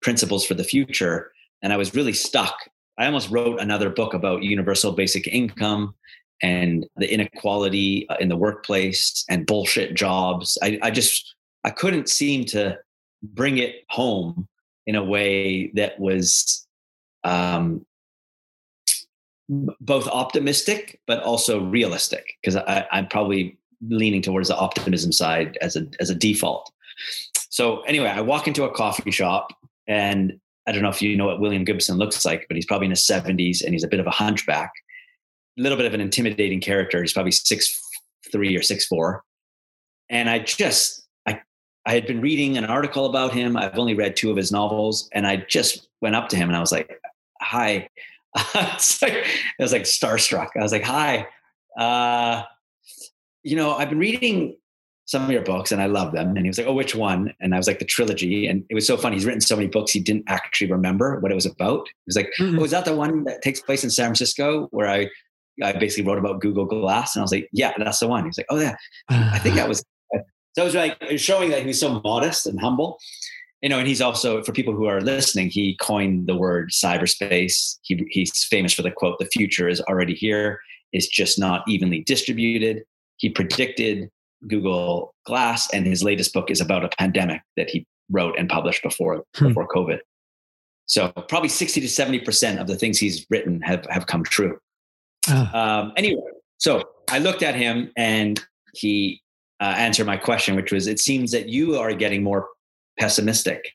[0.00, 1.30] principles for the future
[1.62, 2.56] and i was really stuck
[3.00, 5.94] I almost wrote another book about universal basic income
[6.42, 10.58] and the inequality uh, in the workplace and bullshit jobs.
[10.62, 12.78] I, I just I couldn't seem to
[13.22, 14.46] bring it home
[14.86, 16.66] in a way that was
[17.24, 17.86] um,
[19.48, 25.86] both optimistic but also realistic because I'm probably leaning towards the optimism side as a
[26.00, 26.70] as a default.
[27.50, 29.52] So anyway, I walk into a coffee shop
[29.86, 32.86] and I don't know if you know what William Gibson looks like, but he's probably
[32.86, 34.70] in his 70s and he's a bit of a hunchback,
[35.58, 37.00] a little bit of an intimidating character.
[37.00, 37.80] He's probably six
[38.30, 39.24] three or six four.
[40.08, 41.40] And I just I
[41.86, 43.56] I had been reading an article about him.
[43.56, 46.56] I've only read two of his novels, and I just went up to him and
[46.56, 47.00] I was like,
[47.40, 47.88] "Hi."
[48.36, 48.78] I
[49.58, 50.50] was like starstruck.
[50.56, 51.26] I was like, "Hi."
[51.76, 52.44] Uh,
[53.42, 54.56] you know, I've been reading
[55.10, 56.36] some of your books and I love them.
[56.36, 57.34] And he was like, Oh, which one?
[57.40, 58.46] And I was like, The trilogy.
[58.46, 59.16] And it was so funny.
[59.16, 61.88] He's written so many books, he didn't actually remember what it was about.
[61.88, 62.60] He was like, mm-hmm.
[62.60, 65.08] Oh, is that the one that takes place in San Francisco where I,
[65.64, 67.16] I basically wrote about Google Glass?
[67.16, 68.24] And I was like, Yeah, that's the one.
[68.24, 68.76] He's like, Oh, yeah.
[69.08, 69.82] I think that was.
[70.12, 73.00] So it was like showing that he was so modest and humble.
[73.62, 77.78] You know, and he's also, for people who are listening, he coined the word cyberspace.
[77.82, 80.60] He, he's famous for the quote, The future is already here.
[80.92, 82.84] It's just not evenly distributed.
[83.16, 84.08] He predicted
[84.48, 88.82] Google Glass, and his latest book is about a pandemic that he wrote and published
[88.82, 89.48] before hmm.
[89.48, 89.98] before COVID.
[90.86, 94.58] So probably sixty to seventy percent of the things he's written have have come true.
[95.28, 95.50] Oh.
[95.52, 96.22] Um, anyway,
[96.58, 98.40] so I looked at him and
[98.74, 99.22] he
[99.60, 102.48] uh, answered my question, which was, "It seems that you are getting more
[102.98, 103.72] pessimistic."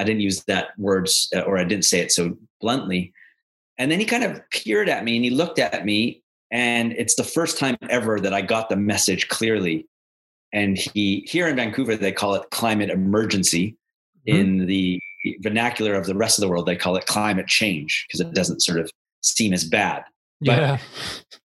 [0.00, 3.12] I didn't use that words, uh, or I didn't say it so bluntly.
[3.78, 7.14] And then he kind of peered at me and he looked at me, and it's
[7.14, 9.86] the first time ever that I got the message clearly
[10.52, 13.76] and he here in Vancouver they call it climate emergency.
[14.28, 14.38] Mm-hmm.
[14.38, 15.00] In the
[15.40, 18.60] vernacular of the rest of the world, they call it climate change because it doesn't
[18.62, 18.90] sort of
[19.22, 20.04] seem as bad.
[20.40, 20.78] But Yeah.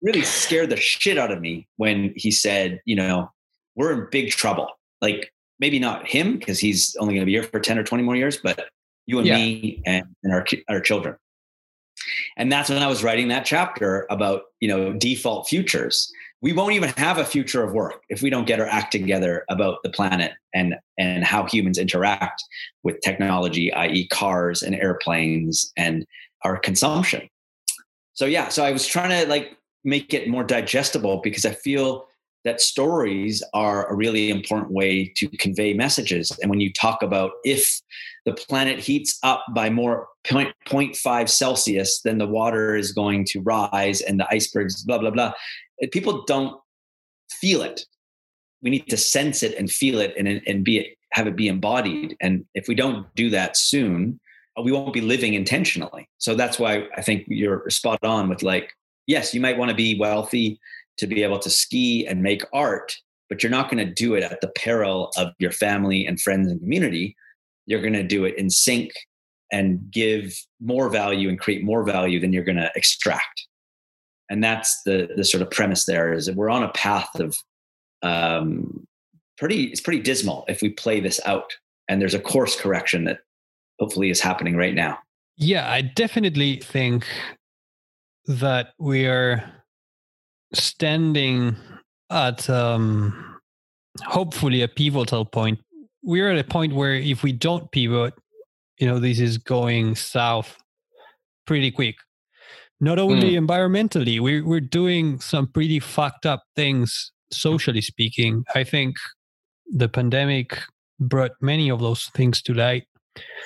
[0.01, 3.31] really scared the shit out of me when he said, you know,
[3.77, 4.69] we're in big trouble.
[5.01, 8.03] Like maybe not him because he's only going to be here for 10 or 20
[8.05, 8.69] more years, but
[9.07, 9.37] you and Yeah.
[9.37, 11.17] me and, and our, our children.
[12.37, 16.11] And that's when I was writing that chapter about, you know, default futures.
[16.40, 19.44] We won't even have a future of work if we don't get our act together
[19.51, 22.44] about the planet and and how humans interact
[22.85, 26.07] with technology, i.e., cars and airplanes and
[26.42, 27.29] our consumption.
[28.14, 32.07] So yeah, so I was trying to like make it more digestible because I feel
[32.44, 36.37] that stories are a really important way to convey messages.
[36.40, 37.81] And when you talk about if
[38.24, 43.40] the planet heats up by more point, 0.5 Celsius, then the water is going to
[43.40, 45.33] rise and the icebergs, blah, blah, blah.
[45.93, 46.59] People don't
[47.31, 47.85] feel it.
[48.62, 51.49] We need to sense it and feel it and, and be it, have it be
[51.49, 52.17] embodied.
[52.21, 54.19] And if we don't do that soon,
[54.59, 56.09] uh, we won't be living intentionally.
[56.19, 58.73] So that's why I think you're spot on with like,
[59.07, 60.59] yes, you might want to be wealthy
[60.99, 62.95] to be able to ski and make art,
[63.29, 66.51] but you're not going to do it at the peril of your family and friends
[66.51, 67.17] and community.
[67.67, 68.91] You're going to do it in sync
[69.53, 73.48] and give more value and create more value than you're going to extract.
[74.31, 77.37] And that's the the sort of premise there is that we're on a path of
[78.03, 78.87] um,
[79.37, 81.57] pretty it's pretty dismal if we play this out.
[81.88, 83.21] And there's a course correction that
[83.79, 84.99] hopefully is happening right now.
[85.37, 87.07] Yeah, I definitely think
[88.27, 89.43] that we are
[90.53, 91.57] standing
[92.11, 93.38] at um,
[94.03, 95.61] hopefully a pivotal point.
[96.03, 98.14] We're at a point where if we don't pivot,
[98.79, 100.57] you know, this is going south
[101.47, 101.97] pretty quick.
[102.81, 103.47] Not only hmm.
[103.47, 108.45] environmentally, we're we're doing some pretty fucked up things socially speaking.
[108.55, 108.97] I think
[109.69, 110.59] the pandemic
[111.01, 112.85] brought many of those things to light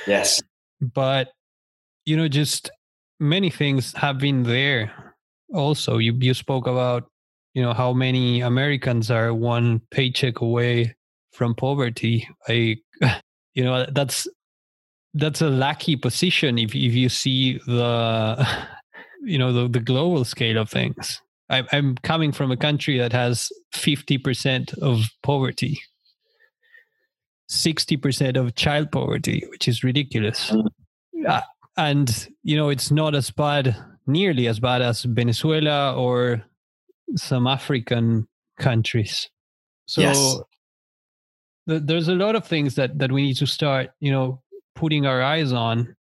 [0.06, 0.42] Yes.
[0.80, 1.28] but
[2.04, 2.70] you know just
[3.20, 5.14] many things have been there
[5.54, 7.04] also you you spoke about
[7.54, 10.94] you know how many americans are one paycheck away
[11.32, 12.76] from poverty i
[13.54, 14.26] you know that's
[15.14, 18.46] that's a lucky position if if you see the
[19.24, 21.20] you know the, the global scale of things.
[21.50, 25.80] I, i'm coming from a country that has 50% of poverty
[27.50, 30.54] 60% of child poverty which is ridiculous.
[31.28, 31.40] Uh,
[31.76, 36.42] and you know it's not as bad nearly as bad as venezuela or
[37.16, 38.26] some african
[38.58, 39.28] countries.
[39.86, 40.36] So Yes.
[41.68, 44.40] th- there's a lot of things that that we need to start you know
[44.74, 45.94] putting our eyes on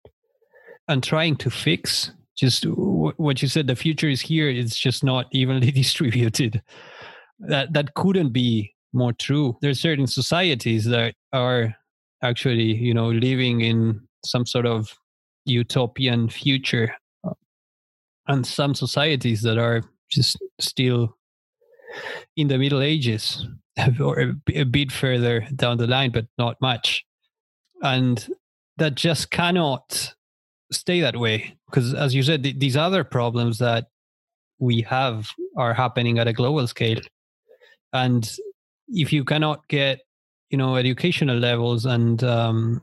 [0.87, 5.27] and trying to fix just what you said the future is here it's just not
[5.31, 6.61] evenly distributed.
[7.39, 9.57] That that couldn't be more true.
[9.61, 11.75] There are certain societies that are
[12.23, 14.91] actually you know living in some sort of
[15.45, 17.33] utopian future uh,
[18.27, 21.15] and some societies that are just still
[22.37, 23.45] in the middle ages
[23.99, 27.05] or a bit further down the line but not much.
[27.83, 28.27] And
[28.77, 30.15] that just cannot
[30.71, 33.87] stay that way because as you said th- these other problems that
[34.59, 36.99] we have are happening at a global scale
[37.93, 38.37] and
[38.87, 39.99] if you cannot get
[40.49, 42.81] you know educational levels and um,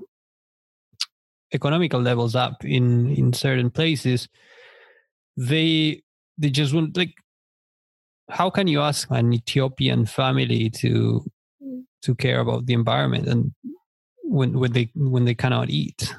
[1.53, 4.29] economical levels up in in certain places
[5.37, 6.03] they
[6.37, 7.14] they just won't like
[8.29, 11.24] how can you ask an ethiopian family to
[12.03, 13.53] to care about the environment and
[14.24, 16.14] when when they when they cannot eat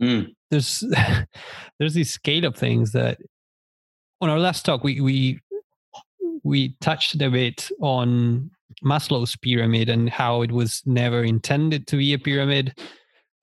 [0.00, 0.34] Mm.
[0.52, 0.84] There's
[1.80, 3.18] there's this scale of things that
[4.20, 5.40] on our last talk we we
[6.44, 8.50] we touched a bit on
[8.84, 12.78] Maslow's pyramid and how it was never intended to be a pyramid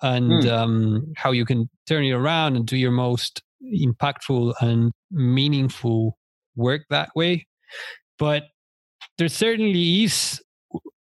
[0.02, 0.50] and Hmm.
[0.50, 6.18] um, how you can turn it around and do your most impactful and meaningful
[6.56, 7.46] work that way
[8.18, 8.44] but
[9.18, 10.42] there certainly is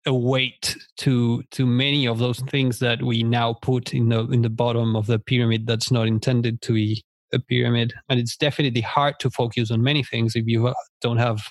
[0.05, 4.41] a weight to to many of those things that we now put in the in
[4.41, 7.93] the bottom of the pyramid that's not intended to be a pyramid.
[8.09, 11.41] And it's definitely hard to focus on many things if you uh, don't have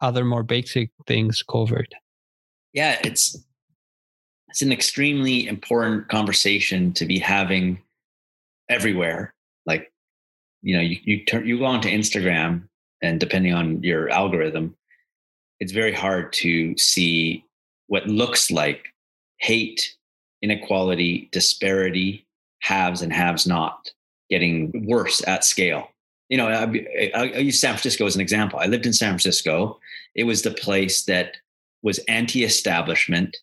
[0.00, 1.94] other more basic things covered.
[2.72, 3.36] Yeah it's
[4.48, 7.82] it's an extremely important conversation to be having
[8.68, 9.34] everywhere.
[9.64, 9.90] Like
[10.62, 12.68] you know you, you turn you go onto instagram
[13.02, 14.76] and depending on your algorithm
[15.60, 17.44] it's very hard to see
[17.86, 18.92] what looks like
[19.38, 19.94] hate
[20.42, 22.26] inequality disparity
[22.60, 23.90] haves and haves not
[24.30, 25.88] getting worse at scale.
[26.28, 28.58] You know I, I, use san francisco as an example.
[28.58, 29.78] I lived in san francisco.
[30.14, 31.36] It was the place that
[31.82, 33.36] was anti-establishment.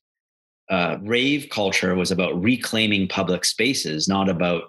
[0.70, 4.64] Uh, rave culture was about reclaiming public spaces not about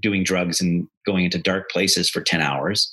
[0.00, 2.92] doing drugs and going into dark places for 10 hours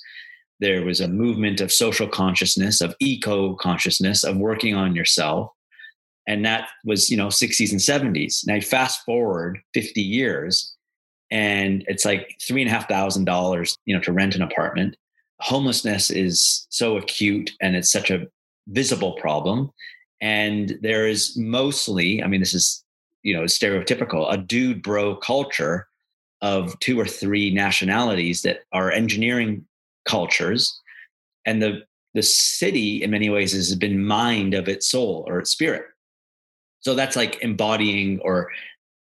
[0.62, 5.50] there was a movement of social consciousness, of eco consciousness, of working on yourself.
[6.28, 8.46] And that was, you know, 60s and 70s.
[8.46, 10.72] Now, fast forward 50 years,
[11.32, 14.96] and it's like three and a half thousand dollars, you know, to rent an apartment.
[15.40, 18.28] Homelessness is so acute and it's such a
[18.68, 19.72] visible problem.
[20.20, 22.84] And there is mostly, I mean, this is,
[23.24, 25.88] you know, stereotypical, a dude bro culture
[26.40, 29.66] of two or three nationalities that are engineering
[30.04, 30.78] cultures.
[31.44, 31.82] And the
[32.14, 35.84] the city in many ways has been mined of its soul or its spirit.
[36.80, 38.50] So that's like embodying or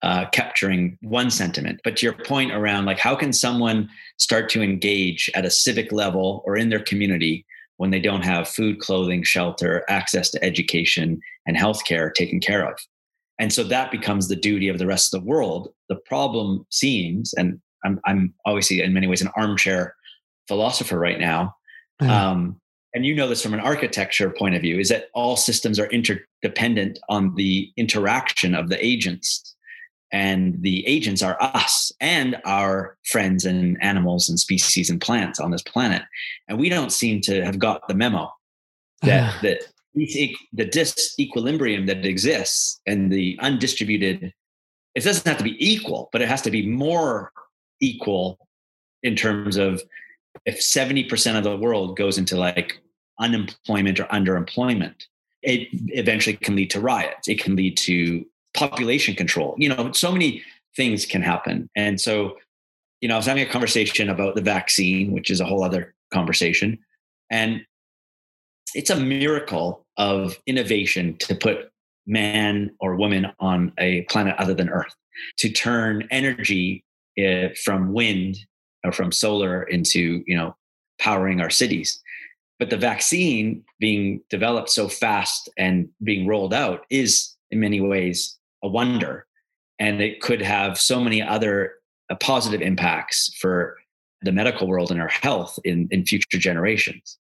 [0.03, 1.81] uh, capturing one sentiment.
[1.85, 5.93] But to your point around like how can someone start to engage at a civic
[5.93, 11.21] level or in their community when they don't have food clothing shelter access to education
[11.47, 12.79] and healthcare taken care of?
[13.39, 15.69] And so that becomes the duty of the rest of the world.
[15.89, 19.95] The problem seems and i'm, I'm obviously in many ways an armchair
[20.49, 21.57] philosopher right now.
[22.01, 22.09] Mm.
[22.09, 22.61] Um,
[22.95, 25.87] and you know this from an architecture point of view, is that all systems are
[25.87, 29.55] interdependent on the interaction of the agents.
[30.13, 35.51] And the agents are us and our friends and animals and species and plants on
[35.51, 36.03] this planet.
[36.49, 38.33] And we don't seem to have got the memo
[39.03, 39.63] that, that
[39.95, 44.33] the disequilibrium that exists and the undistributed,
[44.95, 47.33] it doesn't have to be equal, but it has to be more
[47.81, 48.39] equal
[49.03, 49.83] in terms of
[50.45, 52.81] if 70% of the world goes into like
[53.19, 55.07] unemployment or underemployment,
[55.43, 57.29] it eventually can lead to riots.
[57.29, 59.55] It can lead to population control.
[59.59, 60.43] You know, so many
[60.77, 61.71] things can happen.
[61.77, 62.37] And so,
[63.01, 65.95] you know, I was having a conversation about the vaccine, which is a whole other
[66.13, 66.79] conversation.
[67.31, 67.63] And
[68.75, 71.71] it's a miracle of innovation to put
[72.07, 74.95] man or woman on a planet other than Earth,
[75.39, 76.85] to turn energy
[77.19, 78.39] uh, from wind
[78.93, 80.57] from solar into you know
[80.99, 82.01] powering our cities.
[82.59, 88.39] But the vaccine being developed so fast and being rolled out is in many ways
[88.63, 89.27] a wonder.
[89.79, 91.75] And it could have so many other
[92.09, 93.77] uh, positive impacts for
[94.23, 97.19] the medical world and our health in, in future generations.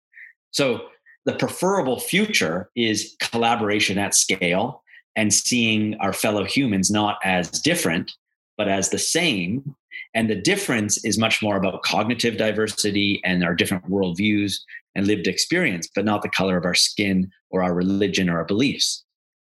[0.50, 0.82] So
[1.24, 4.82] the preferable future is collaboration at scale
[5.16, 8.12] and seeing our fellow humans not as different
[8.58, 9.74] but as the same
[10.14, 14.56] and the difference is much more about cognitive diversity and our different worldviews
[14.94, 18.44] and lived experience, but not the color of our skin or our religion or our
[18.44, 19.04] beliefs.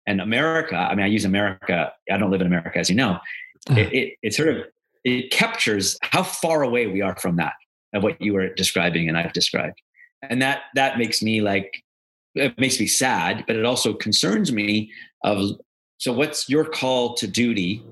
[0.06, 3.18] And America, I mean, I use America, I don't live in America, as you know.
[3.68, 3.80] Uh-huh.
[3.80, 4.64] It, it, it sort of
[5.04, 7.54] it captures how far away we are from that
[7.94, 9.80] of what you were describing and I've described.
[10.22, 11.82] And that that makes me like
[12.34, 14.92] it makes me sad, but it also concerns me
[15.24, 15.58] of
[15.98, 17.82] so what's your call to duty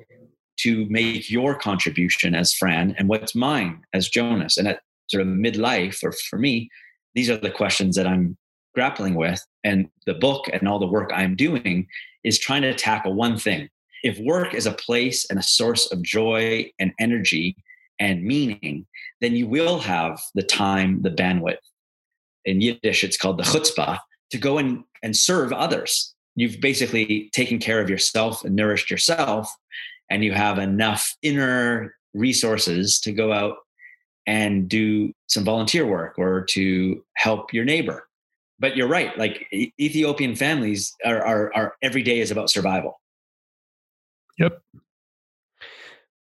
[0.59, 4.57] to make your contribution as Fran and what's mine as Jonas.
[4.57, 6.71] And at sort of midlife, or for me,
[7.15, 8.37] these are the questions that I'm
[8.75, 9.45] grappling with.
[9.63, 11.87] And the book and all the work I'm doing
[12.25, 13.69] is trying to tackle one thing.
[14.03, 17.57] If work is a place and a source of joy and energy
[17.99, 18.87] and meaning,
[19.21, 21.57] then you will have the time, the bandwidth.
[22.45, 23.99] In Yiddish, it's called the chutzpah
[24.31, 26.15] to go and, and serve others.
[26.37, 29.49] You've basically taken care of yourself and nourished yourself
[30.11, 33.57] and you have enough inner resources to go out
[34.27, 38.09] and do some volunteer work or to help your neighbor.
[38.59, 43.01] But you're right, like Ethiopian families are, are, are every day is about survival.
[44.39, 44.61] Yep.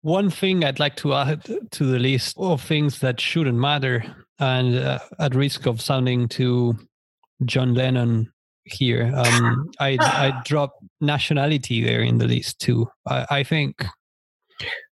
[0.02, 4.04] One thing I'd like to add to the list of things that shouldn't matter,
[4.38, 6.76] and uh, at risk of sounding too
[7.46, 8.30] John Lennon
[8.64, 9.12] here.
[9.14, 12.88] Um, I I drop nationality there in the list too.
[13.06, 13.84] I, I think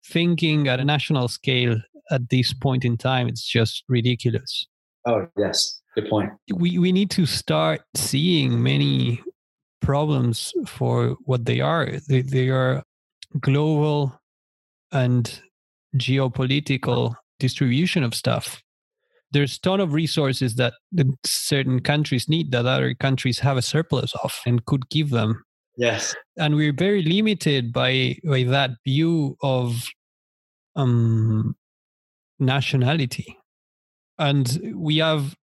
[0.06, 1.76] thinking at a national scale
[2.10, 4.66] at this point in time, it's just ridiculous.
[5.06, 6.30] Oh yes, good point.
[6.54, 9.22] We we need to start seeing many
[9.80, 11.90] problems for what they are.
[12.08, 12.82] They they are
[13.40, 14.18] global
[14.92, 15.40] and
[15.96, 18.62] geopolitical distribution of stuff
[19.32, 20.74] there's ton of resources that
[21.24, 25.44] certain countries need that other countries have a surplus of and could give them.
[25.76, 26.14] Yes.
[26.36, 29.88] And we're very limited by by that view of
[30.76, 31.56] um
[32.38, 33.36] nationality.
[34.18, 35.36] And we have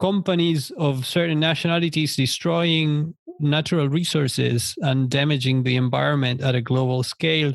[0.00, 7.54] companies of certain nationalities destroying natural resources and damaging the environment at a global scale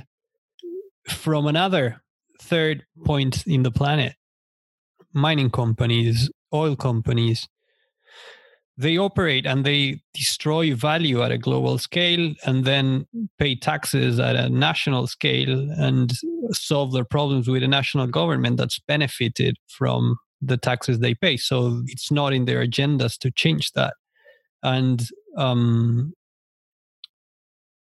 [1.07, 2.01] from another
[2.41, 4.15] third point in the planet
[5.13, 7.47] mining companies, oil companies,
[8.77, 13.05] they operate and they destroy value at a global scale and then
[13.37, 16.13] pay taxes at a national scale and
[16.51, 21.37] solve their problems with a national government that's benefited from the taxes they pay.
[21.37, 23.93] So it's not in their agendas to change that.
[24.63, 25.07] And,
[25.37, 26.13] um,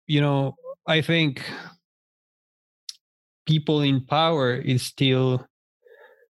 [0.07, 0.55] you know,
[0.87, 1.43] I think
[3.47, 5.47] people in power is still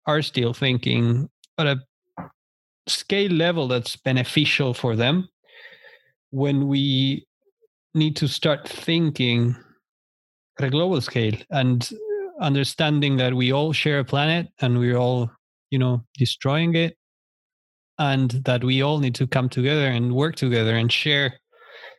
[0.07, 1.29] are still thinking
[1.59, 1.81] at a
[2.87, 5.29] scale level that's beneficial for them
[6.31, 7.27] when we
[7.95, 9.57] need to start thinking
[10.59, 11.91] at a global scale and
[12.41, 15.31] understanding that we all share a planet and we're all
[15.71, 16.97] you know destroying it
[17.99, 21.35] and that we all need to come together and work together and share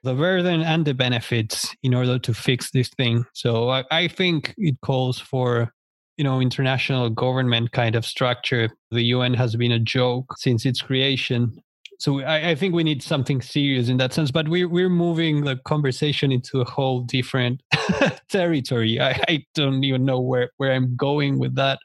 [0.04, 3.26] the burden and the benefits in order to fix this thing.
[3.34, 5.74] So i, I think it calls for
[6.18, 8.70] you know international government kind of structure.
[8.92, 11.62] The un has been a joke since its creation.
[12.00, 15.46] So I, I, think we need something serious in that sense but we're, we're moving
[15.46, 17.64] the conversation into a whole different
[18.30, 19.02] territory.
[19.02, 21.80] I, I, don't even know where, where i'm going with that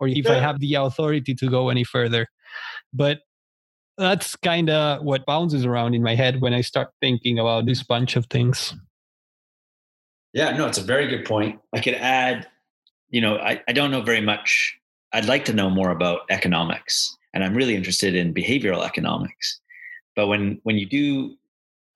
[0.00, 2.28] or if i have the authority to go any further.
[2.94, 3.20] But
[3.98, 7.82] that's kind of what bounces around in my head when i start thinking about this
[7.82, 8.74] bunch of things.
[10.32, 11.60] Yeah no it's a very good point.
[11.74, 12.46] I could add
[13.10, 14.76] you know I, I don't know very much
[15.12, 19.60] i'd like to know more about economics and I'm really interested in behavioral economics.
[20.16, 21.36] But when when you do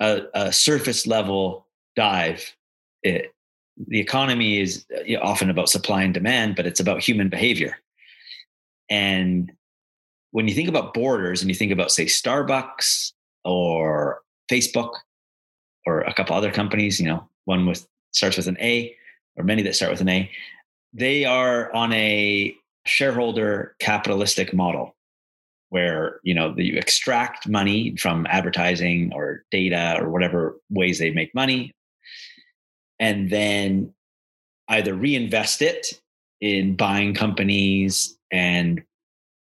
[0.00, 2.54] a, a surface level dive,
[3.02, 3.34] it,
[3.88, 7.76] the economy is uh, often about supply and demand, but it's about human behavior.
[8.90, 9.50] And
[10.30, 13.12] when you think about borders and you think about, say, Starbucks
[13.44, 14.92] or Facebook
[15.86, 18.94] or a couple other companies, you know, one with starts with an A
[19.36, 20.30] or many that start with an A,
[20.92, 24.94] they are on a shareholder capitalistic model
[25.68, 31.34] where you know you extract money from advertising or data or whatever ways they make
[31.34, 31.72] money
[33.00, 33.92] and then
[34.68, 36.00] either reinvest it
[36.40, 38.82] in buying companies and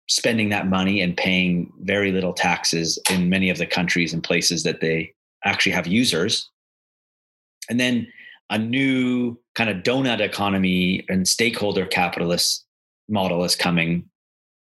[0.09, 4.63] spending that money and paying very little taxes in many of the countries and places
[4.63, 5.13] that they
[5.45, 6.51] actually have users.
[7.71, 8.07] And then
[8.51, 12.65] a new kind of donut economy and stakeholder capitalist
[13.09, 14.09] model is coming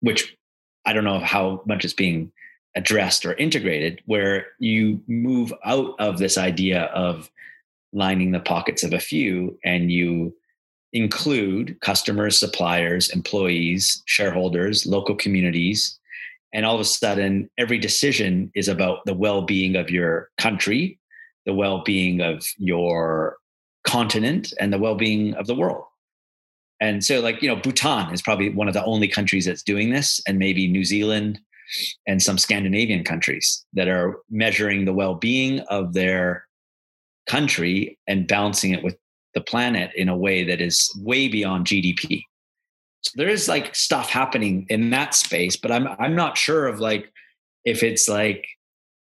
[0.03, 0.37] which
[0.85, 2.31] I don't know how much is being
[2.77, 7.31] addressed or integrated, where you move out of this idea of
[7.93, 10.35] lining the pockets of a few and you
[10.93, 15.99] include customers, suppliers, employees, shareholders, local communities.
[16.53, 20.99] And all of a sudden, every decision is about the well being of your country,
[21.47, 23.37] the well being of your
[23.85, 25.85] continent, and the well being of the world.
[26.81, 29.91] And so, like, you know, Bhutan is probably one of the only countries that's doing
[29.91, 31.39] this, and maybe New Zealand
[32.07, 36.47] and some Scandinavian countries that are measuring the well being of their
[37.27, 38.97] country and balancing it with
[39.35, 42.23] the planet in a way that is way beyond GDP.
[43.03, 46.81] So there is like stuff happening in that space, but I'm I'm not sure of
[46.81, 47.13] like
[47.65, 48.47] if it's like,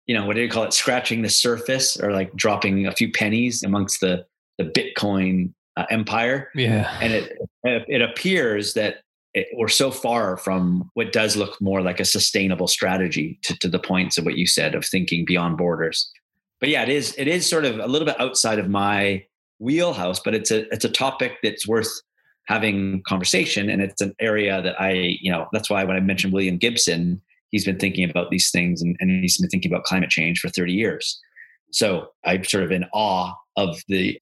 [0.07, 3.11] you know, what do you call it, scratching the surface or like dropping a few
[3.11, 4.25] pennies amongst the
[4.59, 6.51] the Bitcoin uh, empire.
[6.53, 6.95] Yeah.
[7.01, 8.97] And it it appears that
[9.33, 13.67] it, we're so far from what does look more like a sustainable strategy to, to
[13.67, 16.11] the points of what you said of thinking beyond borders.
[16.59, 19.25] But yeah, it is it is sort of a little bit outside of my
[19.59, 21.89] wheelhouse, but it's a it's a topic that's worth
[22.47, 26.33] having conversation and it's an area that I, you know, that's why when I mentioned
[26.33, 30.09] William Gibson, he's been thinking about these things and, and he's been thinking about climate
[30.09, 31.21] change for 30 years.
[31.71, 34.19] So I'm sort of in awe of the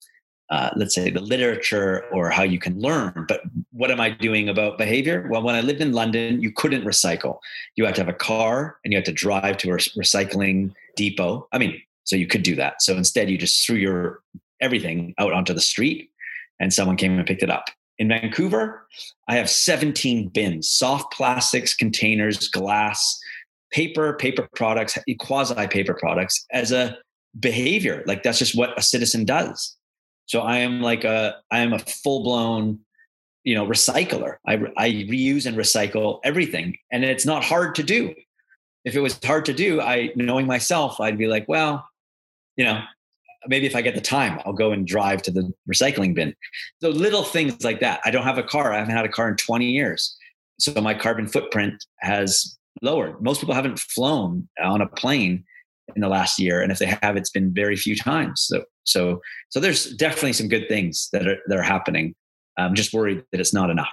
[0.50, 3.26] uh, let's say the literature or how you can learn.
[3.28, 3.42] But
[3.72, 5.26] what am I doing about behavior?
[5.30, 7.38] Well, when I lived in London, you couldn't recycle.
[7.76, 11.46] You had to have a car and you had to drive to a recycling depot.
[11.52, 12.80] I mean, so you could do that.
[12.80, 14.20] So instead, you just threw your
[14.60, 16.10] everything out onto the street
[16.58, 17.66] and someone came and picked it up.
[17.98, 18.86] In Vancouver,
[19.28, 23.18] I have 17 bins, soft plastics, containers, glass,
[23.70, 26.96] paper, paper products, quasi paper products as a
[27.38, 28.02] behavior.
[28.06, 29.76] Like that's just what a citizen does.
[30.28, 32.78] So I am like a I am a full blown
[33.44, 34.36] you know recycler.
[34.46, 38.14] I I reuse and recycle everything, and it's not hard to do.
[38.84, 41.88] If it was hard to do, I knowing myself, I'd be like, well,
[42.56, 42.80] you know,
[43.46, 46.34] maybe if I get the time, I'll go and drive to the recycling bin.
[46.82, 48.00] So little things like that.
[48.04, 48.72] I don't have a car.
[48.72, 50.14] I haven't had a car in 20 years.
[50.60, 53.20] So my carbon footprint has lowered.
[53.22, 55.44] Most people haven't flown on a plane
[55.96, 58.42] in the last year, and if they have, it's been very few times.
[58.42, 59.20] So so
[59.50, 62.14] so there's definitely some good things that are that are happening.
[62.56, 63.92] I'm just worried that it's not enough.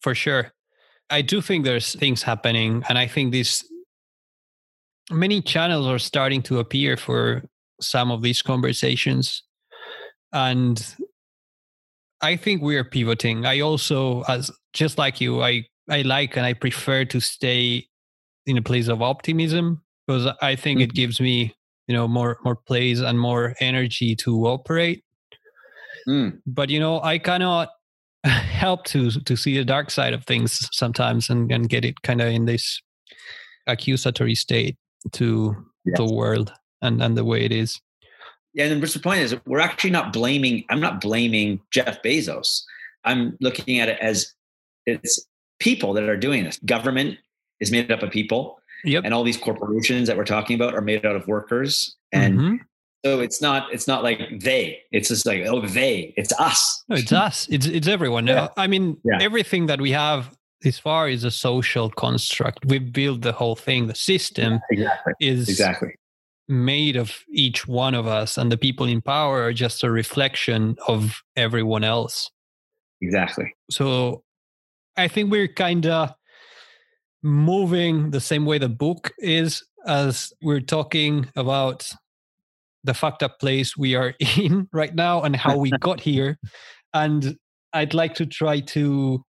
[0.00, 0.52] For sure,
[1.10, 3.64] I do think there's things happening, and I think these
[5.10, 7.42] many channels are starting to appear for
[7.80, 9.42] some of these conversations,
[10.32, 10.84] and
[12.20, 13.44] I think we are pivoting.
[13.44, 17.86] I also, as just like you, I I like and I prefer to stay
[18.46, 20.90] in a place of optimism because I think mm-hmm.
[20.90, 21.54] it gives me,
[21.86, 25.04] you know, more more place and more energy to operate.
[26.08, 26.40] Mm.
[26.46, 27.68] But you know, I cannot
[28.24, 32.20] help to to see the dark side of things sometimes and, and get it kind
[32.20, 32.80] of in this
[33.66, 34.76] accusatory state
[35.12, 35.96] to yes.
[35.96, 37.80] the world and, and the way it is.
[38.52, 42.62] Yeah, and the point is we're actually not blaming I'm not blaming Jeff Bezos.
[43.04, 44.32] I'm looking at it as
[44.86, 45.26] it's
[45.58, 46.58] people that are doing this.
[46.64, 47.18] Government
[47.60, 48.58] is made up of people.
[48.84, 49.04] Yep.
[49.04, 51.96] And all these corporations that we're talking about are made out of workers.
[52.12, 52.56] And mm-hmm.
[53.04, 54.80] so it's not it's not like they.
[54.92, 56.14] It's just like, oh, they.
[56.16, 56.84] It's us.
[56.88, 57.48] No, it's us.
[57.50, 58.26] It's it's everyone.
[58.26, 58.48] Yeah.
[58.56, 59.18] I mean, yeah.
[59.20, 62.64] everything that we have this far is a social construct.
[62.66, 63.86] We built the whole thing.
[63.86, 65.14] The system yeah, exactly.
[65.20, 65.94] is exactly
[66.48, 70.76] made of each one of us, and the people in power are just a reflection
[70.86, 72.30] of everyone else.
[73.00, 73.54] Exactly.
[73.70, 74.22] So
[74.96, 76.14] I think we're kind of
[77.24, 81.90] moving the same way the book is as we're talking about
[82.84, 86.38] the fucked up place we are in right now and how we got here.
[86.96, 87.36] And
[87.72, 89.24] I'd like to try to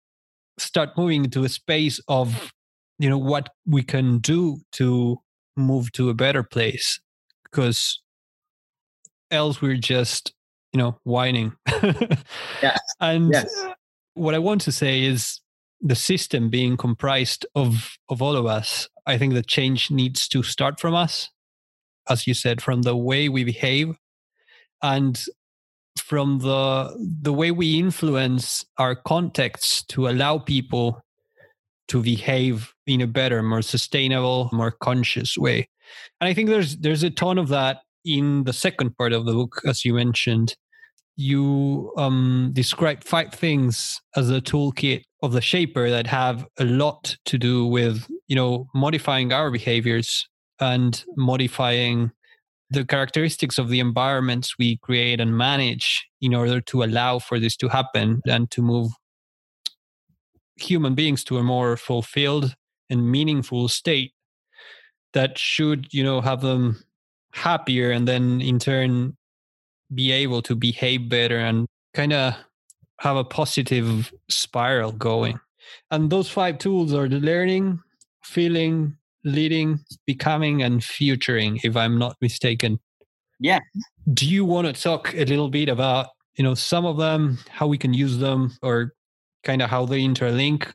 [0.58, 2.54] start moving into a space of,
[2.98, 5.18] you know, what we can do to
[5.58, 6.98] move to a better place.
[7.44, 8.00] Because
[9.30, 10.32] else we're just,
[10.72, 11.52] you know, whining.
[12.62, 12.78] yeah.
[12.98, 13.54] And yes.
[14.14, 15.42] what I want to say is
[15.80, 20.42] the system being comprised of of all of us i think the change needs to
[20.42, 21.30] start from us
[22.08, 23.96] as you said from the way we behave
[24.82, 25.24] and
[25.98, 31.02] from the the way we influence our contexts to allow people
[31.88, 35.68] to behave in a better more sustainable more conscious way.
[36.20, 39.32] And i think there's there's a ton of that in the second part of the
[39.32, 40.56] book as you mentioned
[41.20, 47.14] you um, describe five things as a toolkit of the shaper that have a lot
[47.26, 50.26] to do with you know modifying our behaviors
[50.60, 52.10] and modifying
[52.70, 57.56] the characteristics of the environments we create and manage in order to allow for this
[57.56, 58.90] to happen and to move
[60.56, 62.54] human beings to a more fulfilled
[62.88, 64.12] and meaningful state
[65.12, 66.82] that should you know have them
[67.32, 69.16] happier and then in turn
[69.94, 72.34] be able to behave better and kind of
[72.98, 75.40] have a positive spiral going.
[75.90, 77.80] And those five tools are the learning,
[78.22, 82.78] feeling, leading, becoming, and futuring, if I'm not mistaken.
[83.38, 83.60] Yeah.
[84.12, 87.66] Do you want to talk a little bit about, you know, some of them, how
[87.66, 88.92] we can use them, or
[89.44, 90.72] kind of how they interlink?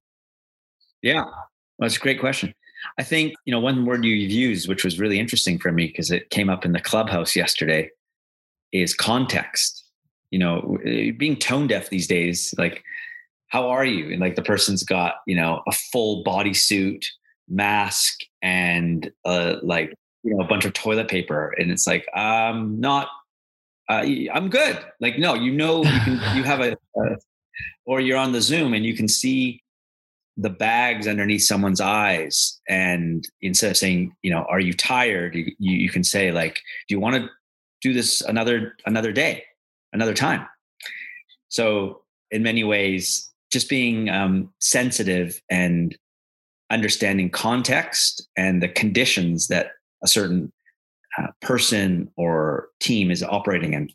[1.01, 1.47] Yeah, well,
[1.79, 2.53] that's a great question.
[2.97, 6.11] I think, you know, one word you've used, which was really interesting for me because
[6.11, 7.89] it came up in the clubhouse yesterday,
[8.81, 9.83] is context.
[10.31, 10.77] You know,
[11.17, 12.83] being tone deaf these days, like,
[13.47, 14.11] how are you?
[14.11, 17.05] And like the person's got, you know, a full bodysuit,
[17.47, 21.53] mask, and uh, like, you know, a bunch of toilet paper.
[21.57, 23.07] And it's like, I'm not,
[23.87, 24.03] uh,
[24.33, 24.79] I'm good.
[24.99, 27.17] Like, no, you know, you can, you have a, a,
[27.85, 29.61] or you're on the Zoom and you can see
[30.37, 35.53] the bags underneath someone's eyes and instead of saying you know are you tired you,
[35.59, 36.55] you, can say like
[36.87, 37.29] do you want to
[37.85, 39.43] do this another another day,
[39.93, 40.47] another time.
[41.49, 45.95] So in many ways, just being um, sensitive and
[46.71, 49.67] understanding context and the conditions that
[50.03, 50.51] a certain
[51.19, 53.89] uh, person or team is operating in.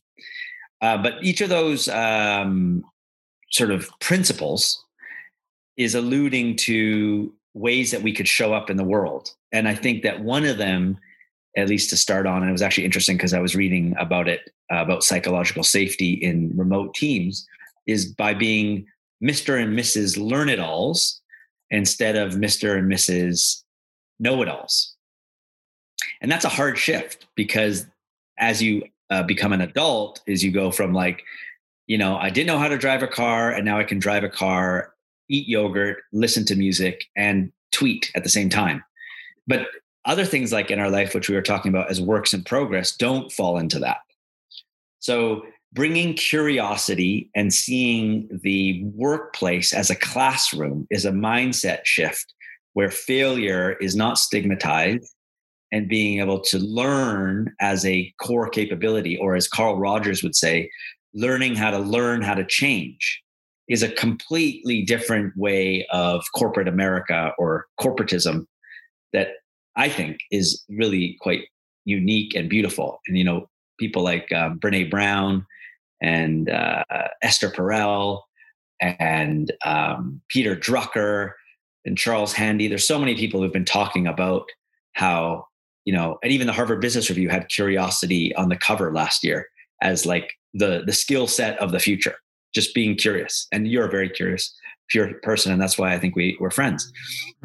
[0.81, 2.85] Uh, but each of those um,
[3.51, 4.85] sort of principles
[5.77, 9.35] is alluding to ways that we could show up in the world.
[9.51, 10.97] And I think that one of them
[11.57, 12.43] at least to start on.
[12.43, 16.13] And it was actually interesting because I was reading about it uh, about psychological safety
[16.15, 17.47] in remote teams
[17.87, 18.87] is by being
[19.23, 19.61] Mr.
[19.63, 20.17] and Mrs.
[20.17, 21.21] Learn It Alls
[21.71, 22.79] instead of Mr.
[22.79, 23.63] and Mrs.
[24.19, 24.95] Know It Alls.
[26.21, 27.87] And that's a hard shift because
[28.39, 31.23] as you uh, become an adult, is you go from like,
[31.87, 34.23] you know, I didn't know how to drive a car and now I can drive
[34.23, 34.95] a car,
[35.29, 38.85] eat yogurt, listen to music, and tweet at the same time.
[39.47, 39.67] But
[40.05, 42.97] other things like in our life, which we were talking about as works in progress,
[42.97, 43.99] don't fall into that.
[44.99, 45.43] So,
[45.73, 52.35] bringing curiosity and seeing the workplace as a classroom is a mindset shift
[52.73, 55.15] where failure is not stigmatized
[55.73, 60.69] and being able to learn as a core capability, or as Carl Rogers would say,
[61.15, 63.23] learning how to learn how to change
[63.69, 68.47] is a completely different way of corporate America or corporatism
[69.13, 69.29] that
[69.77, 71.45] I think is really quite
[71.85, 73.01] unique and beautiful.
[73.07, 73.49] And you know,
[73.79, 75.47] people like um, Brene Brown
[76.01, 76.85] and uh,
[77.23, 78.23] Esther Perel
[78.81, 81.33] and um, Peter Drucker
[81.85, 82.69] and Charles Handy.
[82.69, 84.45] There's so many people who've been talking about
[84.93, 85.47] how,
[85.85, 89.47] you know, and even the Harvard Business Review had curiosity on the cover last year
[89.83, 92.17] as like the the skill set of the future.
[92.53, 94.53] Just being curious, and you're a very curious,
[94.89, 96.91] pure person, and that's why I think we we're friends.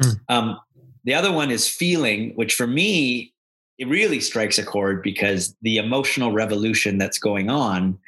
[0.02, 0.20] Mm.
[0.28, 0.58] Um,
[1.06, 3.32] the other one is feeling, which for me
[3.78, 7.98] it really strikes a chord because the emotional revolution that's going on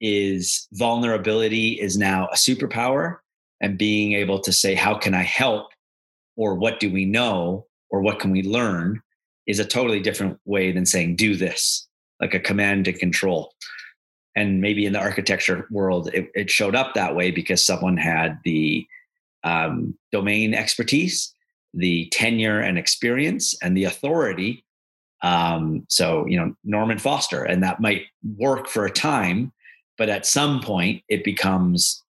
[0.00, 3.18] is vulnerability is now a superpower
[3.60, 5.68] and being able to say how can i help?
[6.36, 7.66] Or what do we know?
[7.90, 9.02] Or what can we learn?
[9.46, 11.86] Is a totally different way than saying do this
[12.20, 13.52] like a command and control.
[14.34, 18.38] And maybe in the architecture world it, it showed up that way because someone had
[18.44, 18.86] the
[19.44, 21.34] um, domain expertise
[21.76, 24.64] the tenure and experience and the authority
[25.22, 28.02] um, so you know norman foster and that might
[28.36, 29.52] work for a time
[29.98, 32.02] but at some point it becomes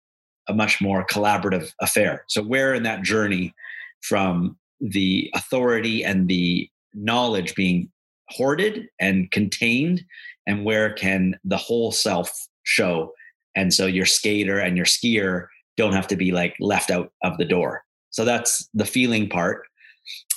[0.48, 2.26] a much more collaborative affair.
[2.28, 3.54] So where in that journey
[4.02, 7.90] from the authority and the knowledge being
[8.30, 10.04] hoarded and contained
[10.48, 12.32] and where can the whole self
[12.64, 13.12] show?
[13.56, 15.48] And so your skater and your skier
[15.78, 17.84] don't have to be like left out of the door
[18.16, 19.64] so that's the feeling part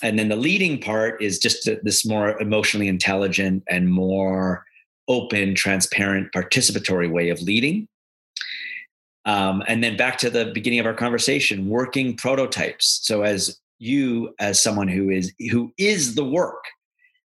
[0.02, 4.64] and then the leading part is just this more emotionally intelligent and more
[5.08, 7.86] open transparent participatory way of leading
[9.28, 13.00] um, and then back to the beginning of our conversation, working prototypes.
[13.02, 16.64] So as you, as someone who is who is the work,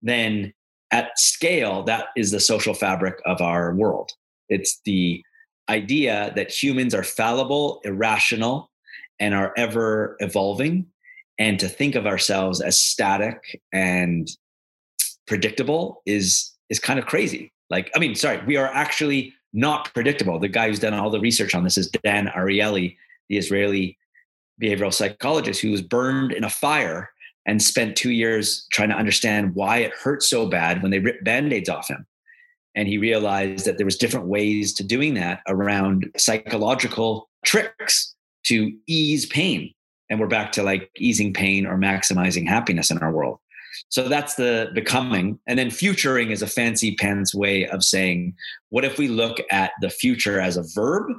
[0.01, 0.53] then
[0.93, 4.13] at scale, that is the social fabric of our world.
[4.49, 5.21] It's the
[5.69, 8.70] idea that humans are fallible, irrational,
[9.21, 10.87] and are ever evolving,
[11.39, 14.29] and to think of ourselves as static and
[15.27, 17.53] predictable is is kind of crazy.
[17.69, 20.39] Like, I mean, sorry, we are actually not predictable.
[20.39, 22.97] The guy who's done all the research on this is Dan Ariely,
[23.29, 23.99] the Israeli
[24.61, 27.11] behavioral psychologist who was burned in a fire
[27.47, 31.25] and spent two years trying to understand why it hurt so bad when they ripped
[31.25, 32.07] band-aids off him
[32.75, 38.15] and he realized that there was different ways to doing that around psychological tricks
[38.45, 39.73] to ease pain
[40.09, 43.39] and we're back to like easing pain or maximizing happiness in our world
[43.89, 45.39] so that's the becoming.
[45.47, 48.35] And then futuring is a fancy pen's way of saying,
[48.69, 51.11] what if we look at the future as a verb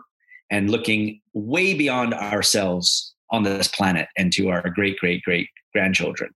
[0.50, 6.32] and looking way beyond ourselves on this planet and to our great, great, great grandchildren?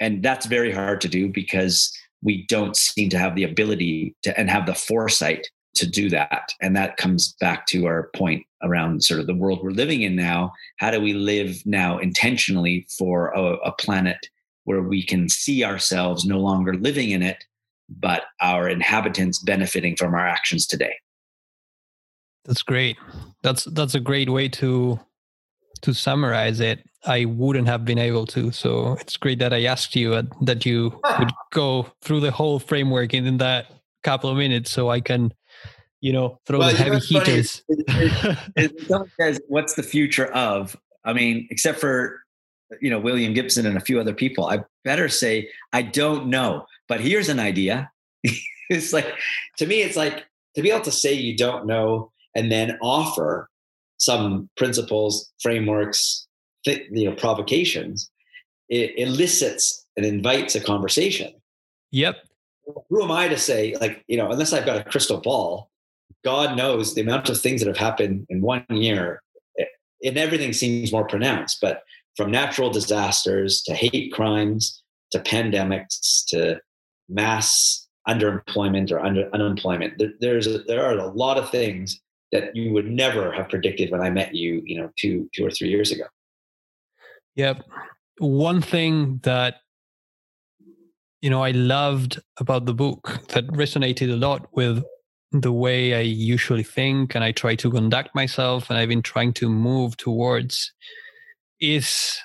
[0.00, 4.38] And that's very hard to do because we don't seem to have the ability to
[4.38, 6.52] and have the foresight to do that.
[6.60, 10.16] And that comes back to our point around sort of the world we're living in
[10.16, 10.52] now.
[10.78, 14.18] How do we live now intentionally for a, a planet
[14.64, 17.44] where we can see ourselves no longer living in it,
[17.88, 20.94] but our inhabitants benefiting from our actions today.
[22.44, 22.96] That's great.
[23.42, 25.00] That's that's a great way to
[25.82, 26.84] to summarize it.
[27.04, 28.50] I wouldn't have been able to.
[28.52, 32.58] So it's great that I asked you uh, that you would go through the whole
[32.58, 33.66] framework in, in that
[34.02, 35.32] couple of minutes so I can,
[36.00, 37.62] you know, throw well, the heavy heaters.
[39.48, 40.76] What's the future of?
[41.04, 42.20] I mean, except for
[42.80, 44.46] you know William Gibson and a few other people.
[44.46, 47.90] I better say I don't know, but here's an idea.
[48.70, 49.12] it's like
[49.58, 53.48] to me, it's like to be able to say you don't know and then offer
[53.98, 56.26] some principles, frameworks,
[56.64, 58.10] you know, provocations.
[58.68, 61.32] It elicits and invites a conversation.
[61.90, 62.16] Yep.
[62.88, 65.69] Who am I to say, like, you know, unless I've got a crystal ball,
[66.24, 69.22] God knows the amount of things that have happened in one year,
[69.58, 69.64] eh,
[70.04, 71.58] and everything seems more pronounced.
[71.60, 71.82] But
[72.16, 76.60] from natural disasters to hate crimes to pandemics to
[77.08, 80.02] mass underemployment or under, unemployment.
[80.20, 82.00] There's a, there are a lot of things
[82.32, 85.50] that you would never have predicted when I met you, you know, two two or
[85.50, 86.04] three years ago.
[87.36, 87.62] Yep.
[88.18, 89.56] One thing that
[91.20, 94.84] you know I loved about the book that resonated a lot with
[95.32, 99.32] the way I usually think and I try to conduct myself and I've been trying
[99.34, 100.72] to move towards
[101.60, 102.18] is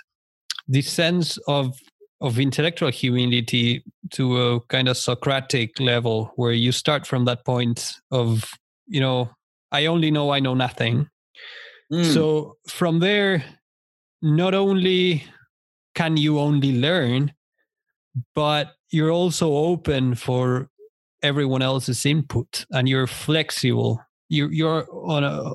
[0.67, 1.77] the sense of
[2.21, 7.93] of intellectual humility to a kind of Socratic level, where you start from that point
[8.09, 8.49] of,
[8.87, 9.29] you know,
[9.71, 11.09] I only know I know nothing.
[11.91, 12.13] Mm.
[12.13, 13.43] So from there,
[14.21, 15.25] not only
[15.93, 17.33] can you only learn,
[18.33, 20.69] but you're also open for
[21.25, 24.01] everyone else's input and you're flexible.
[24.29, 25.51] You're you're on a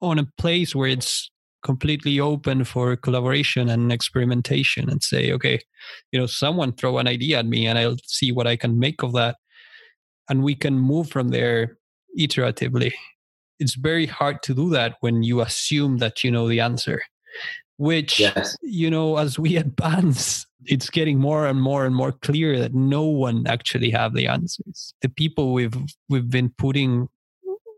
[0.00, 1.30] on a place where it's
[1.62, 5.58] completely open for collaboration and experimentation and say okay
[6.12, 9.02] you know someone throw an idea at me and i'll see what i can make
[9.02, 9.36] of that.
[10.28, 11.76] And we can move from there
[12.18, 12.92] iteratively.
[13.58, 17.02] It's very hard to do that when you assume that you know the answer
[17.76, 18.56] which yes.
[18.62, 23.04] you know as we advance it's getting more and more and more clear that no
[23.04, 24.94] one actually have the answers.
[25.02, 25.74] The people we've
[26.08, 27.08] we've been putting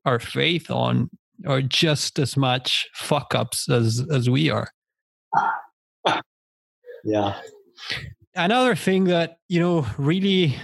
[0.05, 1.11] our faith on
[1.47, 4.71] are just as much fuck ups as as we are.
[7.05, 7.41] Yeah.
[8.35, 10.57] Another thing that you know really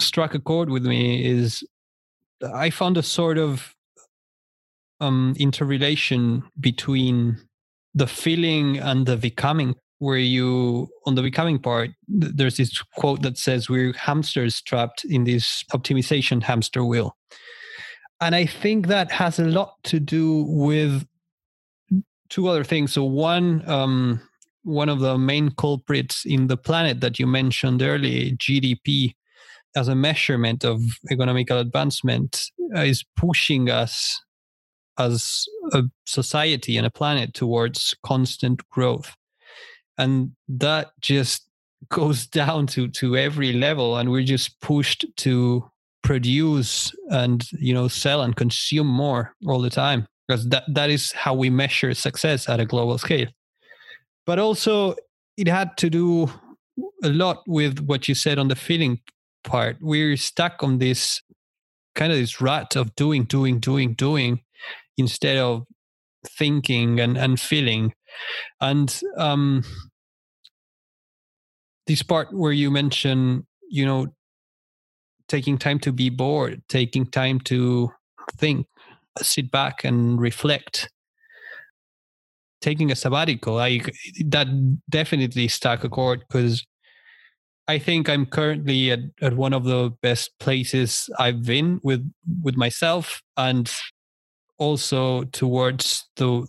[0.00, 1.62] struck a chord with me is
[2.54, 3.74] i found a sort of
[5.00, 7.36] um interrelation between
[7.94, 13.36] the feeling and the becoming where you on the becoming part there's this quote that
[13.36, 17.16] says we're hamsters trapped in this optimization hamster wheel.
[18.20, 21.06] And i think that has a lot to do with
[22.30, 22.92] two other things.
[22.92, 24.20] So one um,
[24.62, 29.14] one of the main culprits in the planet that you mentioned earlier gdp
[29.76, 30.80] as a measurement of
[31.10, 34.20] economical advancement uh, is pushing us
[35.00, 39.14] as a society and a planet towards constant growth.
[39.98, 41.46] And that just
[41.88, 45.64] goes down to to every level and we're just pushed to
[46.02, 51.12] produce and you know sell and consume more all the time because that that is
[51.12, 53.28] how we measure success at a global scale.
[54.26, 54.94] But also
[55.38, 56.30] it had to do
[57.02, 59.00] a lot with what you said on the feeling
[59.42, 59.78] part.
[59.80, 61.22] We're stuck on this
[61.94, 64.42] kind of this rut of doing doing doing doing
[65.00, 65.64] instead of
[66.26, 67.92] thinking and, and feeling.
[68.60, 69.64] And um,
[71.86, 74.08] this part where you mention, you know,
[75.28, 77.90] taking time to be bored, taking time to
[78.36, 78.66] think,
[79.18, 80.90] sit back and reflect,
[82.60, 83.80] taking a sabbatical, I
[84.26, 84.48] that
[84.88, 86.66] definitely stuck a chord because
[87.68, 92.02] I think I'm currently at, at one of the best places I've been with
[92.42, 93.70] with myself and
[94.60, 96.46] also towards the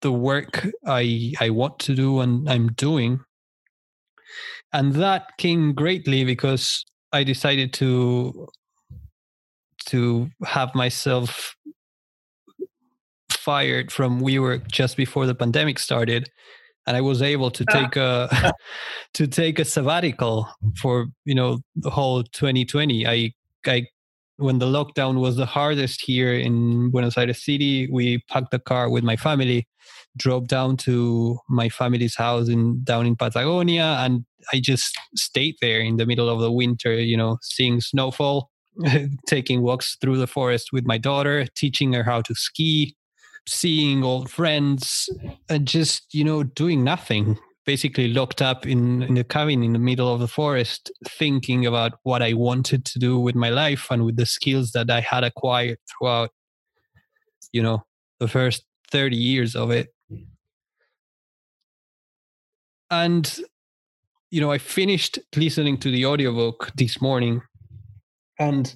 [0.00, 3.20] the work I I want to do and I'm doing.
[4.72, 8.48] And that came greatly because I decided to
[9.86, 11.56] to have myself
[13.30, 16.30] fired from WeWork just before the pandemic started.
[16.86, 18.52] And I was able to take a ah.
[19.14, 20.48] to take a sabbatical
[20.80, 23.32] for you know the whole 2020 I
[23.66, 23.86] I
[24.40, 28.88] when the lockdown was the hardest here in Buenos Aires City, we packed the car
[28.88, 29.68] with my family,
[30.16, 35.80] drove down to my family's house in down in Patagonia, and I just stayed there
[35.80, 38.50] in the middle of the winter, you know, seeing snowfall,
[39.26, 42.96] taking walks through the forest with my daughter, teaching her how to ski,
[43.46, 45.08] seeing old friends,
[45.48, 47.38] and just, you know, doing nothing,
[47.70, 51.92] basically locked up in, in a cabin in the middle of the forest, thinking about
[52.02, 55.22] what I wanted to do with my life and with the skills that I had
[55.22, 56.30] acquired throughout,
[57.52, 57.84] you know,
[58.18, 59.86] the first 30 years of it.
[62.90, 63.40] And,
[64.32, 67.40] you know, I finished listening to the audiobook this morning.
[68.40, 68.74] And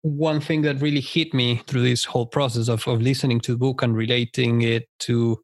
[0.00, 3.58] one thing that really hit me through this whole process of, of listening to the
[3.58, 5.38] book and relating it to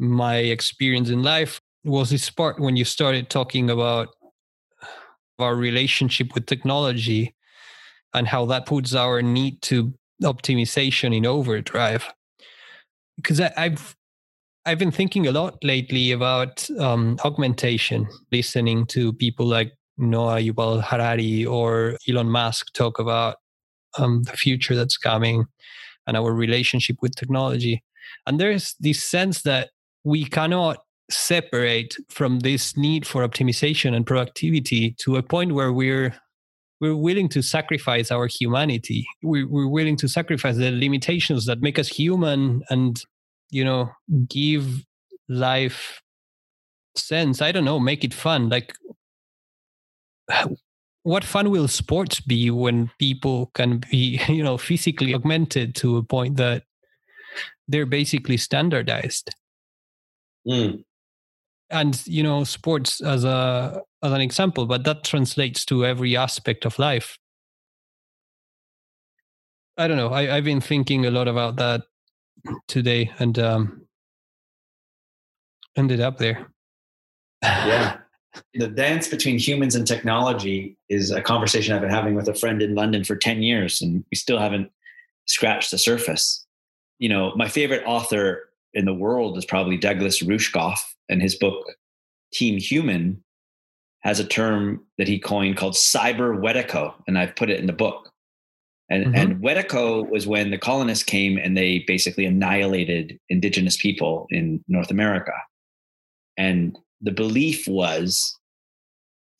[0.00, 4.08] my experience in life was this part when you started talking about
[5.38, 7.34] our relationship with technology
[8.14, 9.92] and how that puts our need to
[10.22, 12.12] optimization in overdrive
[13.16, 13.94] because I, have
[14.66, 20.82] I've been thinking a lot lately about um, augmentation, listening to people like Noah Yuval
[20.82, 23.36] Harari or Elon Musk talk about
[23.98, 25.46] um, the future that's coming
[26.06, 27.82] and our relationship with technology.
[28.26, 29.70] And there's this sense that
[30.04, 30.78] we cannot
[31.10, 36.14] separate from this need for optimization and productivity to a point where we're
[36.80, 39.06] we're willing to sacrifice our humanity.
[39.22, 43.02] We're, we're willing to sacrifice the limitations that make us human and
[43.50, 43.90] you know
[44.28, 44.84] give
[45.28, 46.00] life
[46.96, 47.42] sense.
[47.42, 48.48] I don't know make it fun.
[48.48, 48.74] Like
[51.02, 56.02] what fun will sports be when people can be you know physically augmented to a
[56.02, 56.64] point that
[57.68, 59.34] they're basically standardized
[60.46, 60.84] Mm.
[61.70, 66.64] And you know, sports as a as an example, but that translates to every aspect
[66.64, 67.18] of life.
[69.76, 70.08] I don't know.
[70.08, 71.82] I, I've been thinking a lot about that
[72.66, 73.86] today, and um,
[75.76, 76.50] ended up there.
[77.42, 77.98] yeah,
[78.54, 82.60] the dance between humans and technology is a conversation I've been having with a friend
[82.60, 84.70] in London for ten years, and we still haven't
[85.26, 86.44] scratched the surface.
[86.98, 91.64] You know, my favorite author in the world is probably Douglas Rushkoff, and his book
[92.32, 93.22] Team Human
[94.02, 97.72] has a term that he coined called cyber Wetiko, and I've put it in the
[97.72, 98.10] book.
[98.88, 99.14] And, mm-hmm.
[99.14, 104.90] and Wetiko was when the colonists came and they basically annihilated indigenous people in North
[104.90, 105.32] America.
[106.36, 108.36] And the belief was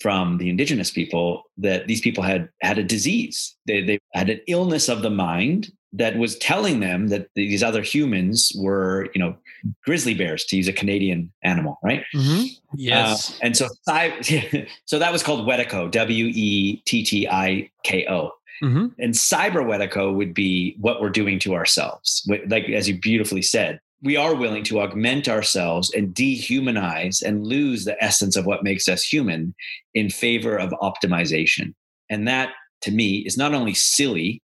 [0.01, 3.57] from the indigenous people that these people had had a disease.
[3.67, 7.83] They, they had an illness of the mind that was telling them that these other
[7.83, 9.37] humans were, you know,
[9.85, 12.05] grizzly bears, to use a Canadian animal, right?
[12.15, 12.47] Mm-hmm.
[12.75, 13.33] Yes.
[13.33, 13.67] Uh, and so,
[14.85, 18.31] so that was called Wetiko, W E T T I K O.
[18.63, 18.87] Mm-hmm.
[18.99, 22.29] And cyber Wetiko would be what we're doing to ourselves.
[22.47, 27.85] Like, as you beautifully said, we are willing to augment ourselves and dehumanize and lose
[27.85, 29.55] the essence of what makes us human
[29.95, 31.75] in favor of optimization.
[32.09, 32.51] And that
[32.83, 34.43] to me is not only silly,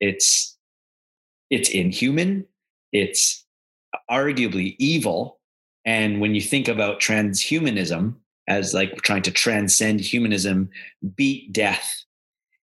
[0.00, 0.56] it's
[1.50, 2.46] it's inhuman,
[2.92, 3.44] it's
[4.10, 5.38] arguably evil.
[5.84, 8.14] And when you think about transhumanism
[8.46, 10.68] as like trying to transcend humanism,
[11.16, 12.04] beat death,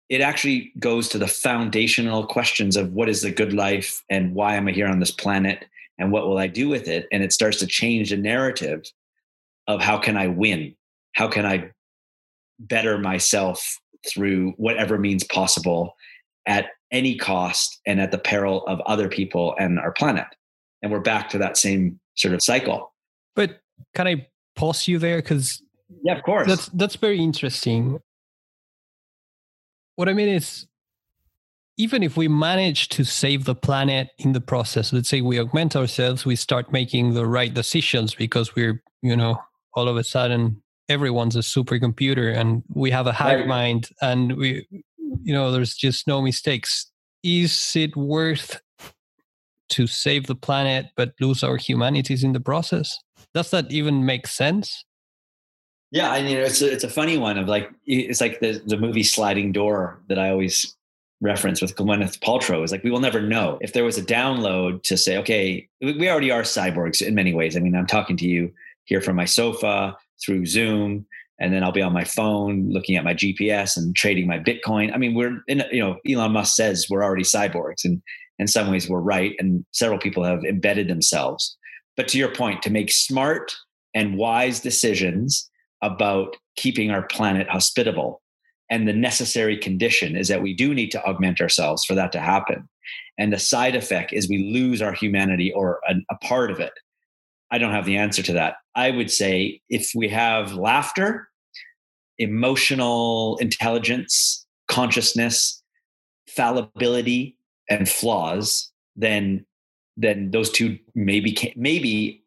[0.08, 4.56] it actually goes to the foundational questions of what is the good life and why
[4.56, 5.66] am I here on this planet
[5.98, 7.06] and what will I do with it?
[7.12, 8.84] And it starts to change the narrative
[9.68, 10.74] of how can I win?
[11.12, 11.70] How can I
[12.58, 15.96] better myself through whatever means possible
[16.46, 20.26] at any cost and at the peril of other people and our planet?
[20.82, 22.92] And we're back to that same sort of cycle.
[23.36, 23.60] But
[23.94, 24.26] can I
[24.56, 25.18] pause you there?
[25.18, 25.62] Because
[26.02, 26.48] yeah, of course.
[26.48, 28.00] That's that's very interesting
[29.96, 30.66] what I mean is,
[31.78, 35.74] even if we manage to save the planet in the process, let's say we augment
[35.74, 39.40] ourselves, we start making the right decisions because we're, you know,
[39.74, 43.48] all of a sudden everyone's a supercomputer and we have a hive right.
[43.48, 44.66] mind and we,
[45.22, 46.90] you know, there's just no mistakes.
[47.22, 48.60] Is it worth
[49.70, 52.98] to save the planet but lose our humanities in the process?
[53.34, 54.84] Does that even make sense?
[55.90, 58.78] Yeah, I mean it's a, it's a funny one of like it's like the the
[58.78, 60.74] movie Sliding Door that I always
[61.20, 64.82] reference with Gwyneth Paltrow is like we will never know if there was a download
[64.84, 67.56] to say okay we already are cyborgs in many ways.
[67.56, 68.52] I mean I'm talking to you
[68.84, 71.06] here from my sofa through Zoom
[71.42, 74.94] and then I'll be on my phone looking at my GPS and trading my Bitcoin.
[74.94, 78.00] I mean we're in you know Elon Musk says we're already cyborgs and
[78.38, 81.56] in some ways we're right and several people have embedded themselves.
[81.96, 83.52] But to your point to make smart
[83.94, 85.50] and wise decisions
[85.82, 88.22] about keeping our planet hospitable.
[88.70, 92.20] And the necessary condition is that we do need to augment ourselves for that to
[92.20, 92.68] happen.
[93.18, 96.72] And the side effect is we lose our humanity or a, a part of it.
[97.50, 98.54] I don't have the answer to that.
[98.74, 101.28] I would say if we have laughter,
[102.18, 105.62] emotional intelligence, consciousness,
[106.28, 107.36] fallibility,
[107.68, 109.44] and flaws, then
[109.96, 112.24] then those two maybe can maybe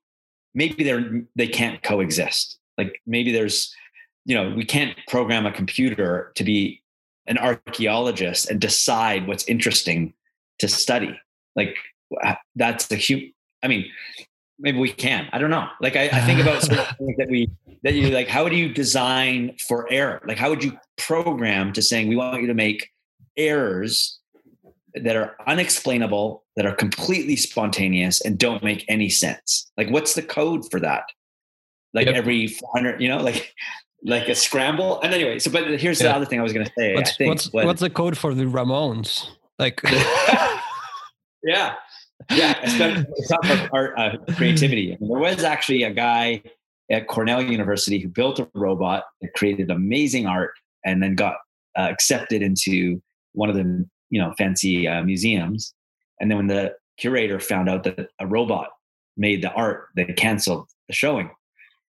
[0.53, 3.73] maybe they're they can't coexist like maybe there's,
[4.25, 6.81] you know, we can't program a computer to be
[7.27, 10.13] an archaeologist and decide what's interesting
[10.59, 11.19] to study.
[11.55, 11.75] Like
[12.55, 13.33] that's the huge.
[13.63, 13.85] I mean,
[14.59, 15.27] maybe we can.
[15.31, 15.67] I don't know.
[15.81, 16.61] Like I, I think about
[16.97, 17.49] things that we
[17.83, 18.27] that you like.
[18.27, 20.21] How would you design for error?
[20.27, 22.89] Like how would you program to saying we want you to make
[23.37, 24.19] errors
[24.93, 29.69] that are unexplainable, that are completely spontaneous, and don't make any sense?
[29.77, 31.03] Like what's the code for that?
[31.95, 32.15] like yep.
[32.15, 33.55] every 400, you know, like
[34.03, 35.01] like a scramble.
[35.01, 36.09] And anyway, so but here's yeah.
[36.09, 36.93] the other thing I was going to say.
[36.93, 39.27] What's, what's, what's the code for the Ramones?
[39.57, 39.81] Like,
[41.43, 41.75] yeah,
[42.31, 42.59] yeah.
[42.63, 44.93] It's about art, uh, creativity.
[44.93, 46.41] I mean, there was actually a guy
[46.89, 50.53] at Cornell University who built a robot that created amazing art
[50.85, 51.35] and then got
[51.77, 53.01] uh, accepted into
[53.33, 55.73] one of the you know fancy uh, museums.
[56.19, 58.69] And then when the curator found out that a robot
[59.17, 61.29] made the art, they canceled the showing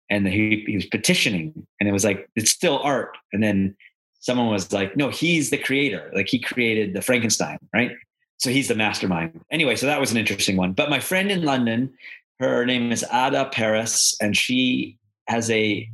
[0.09, 3.76] and he, he was petitioning and it was like it's still art and then
[4.20, 7.91] someone was like no he's the creator like he created the frankenstein right
[8.38, 9.41] so he's the mastermind.
[9.51, 10.73] Anyway so that was an interesting one.
[10.73, 11.93] But my friend in london
[12.39, 15.89] her name is ada paris and she has a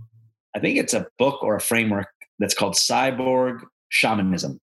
[0.55, 2.07] i think it's a book or a framework
[2.39, 4.59] that's called cyborg shamanism.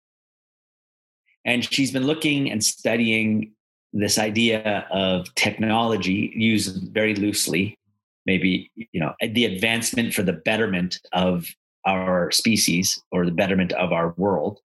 [1.46, 3.52] And she's been looking and studying
[3.92, 7.78] this idea of technology used very loosely
[8.26, 11.46] maybe you know the advancement for the betterment of
[11.86, 14.60] our species or the betterment of our world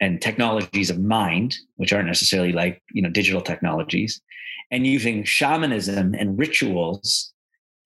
[0.00, 4.20] and technologies of mind which aren't necessarily like you know digital technologies
[4.70, 7.32] and using shamanism and rituals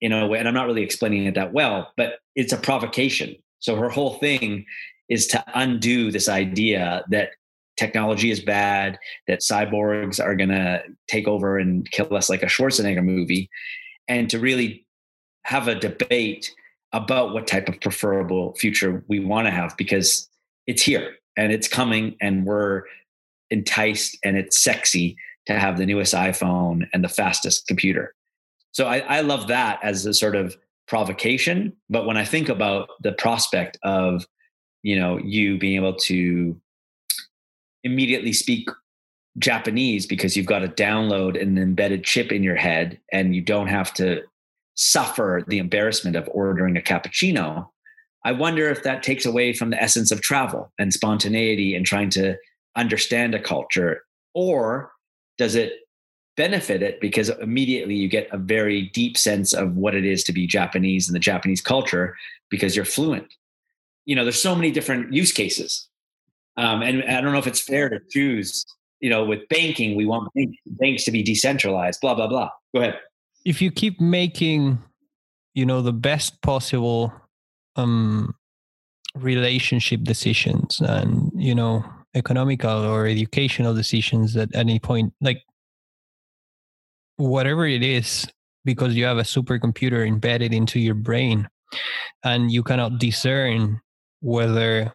[0.01, 3.35] in a way and i'm not really explaining it that well but it's a provocation.
[3.59, 4.65] So her whole thing
[5.09, 7.29] is to undo this idea that
[7.77, 8.97] technology is bad
[9.27, 13.49] that cyborgs are going to take over and kill us like a schwarzenegger movie
[14.07, 14.85] and to really
[15.43, 16.51] have a debate
[16.93, 20.29] about what type of preferable future we want to have because
[20.67, 22.83] it's here and it's coming and we're
[23.49, 28.13] enticed and it's sexy to have the newest iphone and the fastest computer
[28.71, 30.55] so I, I love that as a sort of
[30.87, 34.25] provocation but when i think about the prospect of
[34.83, 36.59] you know you being able to
[37.83, 38.67] immediately speak
[39.37, 43.67] Japanese because you've got to download an embedded chip in your head and you don't
[43.67, 44.23] have to
[44.75, 47.69] suffer the embarrassment of ordering a cappuccino.
[48.25, 52.09] I wonder if that takes away from the essence of travel and spontaneity and trying
[52.11, 52.35] to
[52.75, 54.01] understand a culture,
[54.33, 54.91] or
[55.37, 55.73] does it
[56.35, 60.33] benefit it because immediately you get a very deep sense of what it is to
[60.33, 62.17] be Japanese and the Japanese culture
[62.49, 63.33] because you're fluent?
[64.05, 65.87] You know, there's so many different use cases.
[66.57, 68.65] Um, and I don't know if it's fair to choose
[68.99, 70.31] you know, with banking, we want
[70.65, 72.49] banks to be decentralized, blah, blah, blah.
[72.73, 72.99] Go ahead.
[73.45, 74.81] If you keep making,
[75.53, 77.13] you know, the best possible
[77.75, 78.33] um,
[79.15, 81.83] relationship decisions and, you know,
[82.15, 85.41] economical or educational decisions at any point, like
[87.17, 88.27] whatever it is,
[88.63, 91.47] because you have a supercomputer embedded into your brain
[92.23, 93.79] and you cannot discern
[94.21, 94.93] whether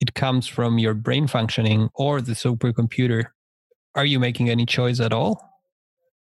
[0.00, 3.26] it comes from your brain functioning or the supercomputer,
[3.94, 5.40] are you making any choice at all?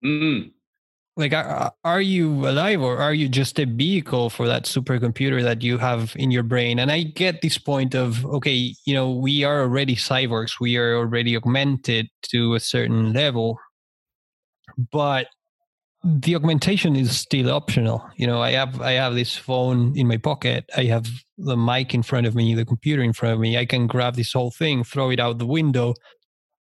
[0.04, 0.52] Mm.
[1.20, 5.62] Like, are, are you alive or are you just a vehicle for that supercomputer that
[5.62, 6.80] you have in your brain?
[6.80, 10.96] And I get this point of, okay, you know, we are already cyborgs, we are
[10.96, 13.60] already augmented to a certain level,
[14.94, 15.28] but
[16.06, 18.02] the augmentation is still optional.
[18.16, 20.64] You know i have i have this phone in my pocket.
[20.78, 21.06] I have
[21.38, 23.58] the mic in front of me the computer in front of me.
[23.58, 25.96] I can grab this whole thing throw it out the window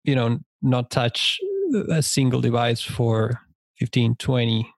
[0.05, 1.41] you know not touch
[1.91, 3.41] a single device for
[3.83, 4.75] 15 20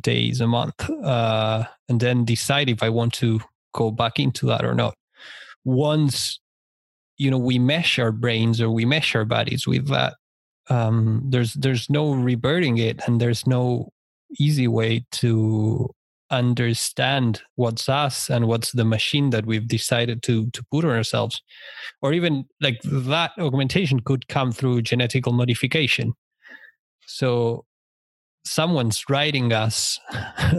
[0.00, 3.40] days a month uh, and then decide if i want to
[3.74, 4.94] go back into that or not.
[5.64, 6.40] Once
[7.18, 10.14] you know we mesh our brains or we mesh our bodies with that
[10.68, 13.90] um, there's there's no reverting it and there's no
[14.40, 15.88] easy way to
[16.30, 21.42] understand what's us and what's the machine that we've decided to to put on ourselves.
[22.02, 26.14] Or even like that augmentation could come through genetical modification.
[27.06, 27.64] So
[28.44, 29.98] someone's writing us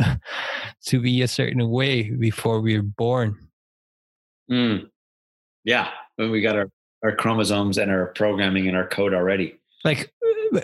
[0.86, 3.38] to be a certain way before we're born.
[4.52, 4.92] Mm.
[5.64, 6.70] yeah when we got our
[7.04, 9.60] our chromosomes and our programming and our code already.
[9.84, 10.12] Like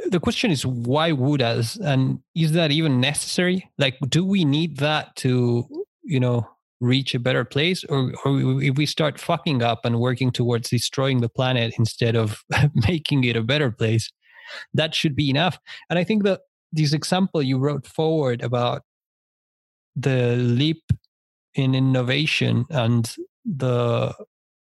[0.08, 1.78] the question is why would us?
[1.78, 3.70] And is that even necessary?
[3.78, 5.68] Like do we need that to
[6.04, 6.48] you know
[6.80, 7.84] reach a better place?
[7.86, 12.44] Or, or if we start fucking up and working towards destroying the planet instead of
[12.88, 14.12] making it a better place
[14.74, 15.60] that should be enough.
[15.90, 16.42] And i think that
[16.72, 18.84] this example you wrote forward about
[19.96, 20.84] the leap
[21.56, 23.16] in innovation and
[23.46, 24.14] the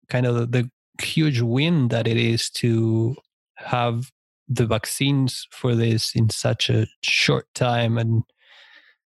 [0.09, 0.71] kind of the
[1.01, 3.15] huge win that it is to
[3.57, 4.11] have
[4.49, 8.23] the vaccines for this in such a short time and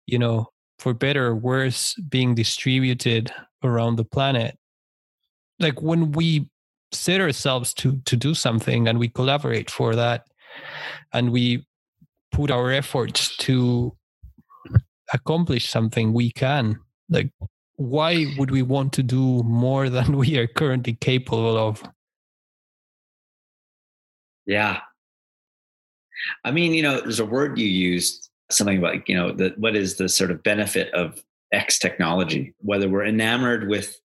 [0.05, 0.47] you know
[0.79, 3.31] for better or worse being distributed
[3.63, 4.57] around the planet.
[5.59, 6.49] Like when we
[6.91, 10.25] set ourselves to to do something and we collaborate for that
[11.13, 11.65] and we
[12.31, 13.95] put our efforts to
[15.13, 16.79] accomplish something we can.
[17.09, 17.31] Like
[17.77, 21.83] why would we want to do more than we are currently capable of?
[24.45, 24.81] Yeah.
[26.43, 29.75] I mean, you know, there's a word you used, something about, you know, the, what
[29.75, 31.21] is the sort of benefit of
[31.51, 33.95] X technology, whether we're enamored with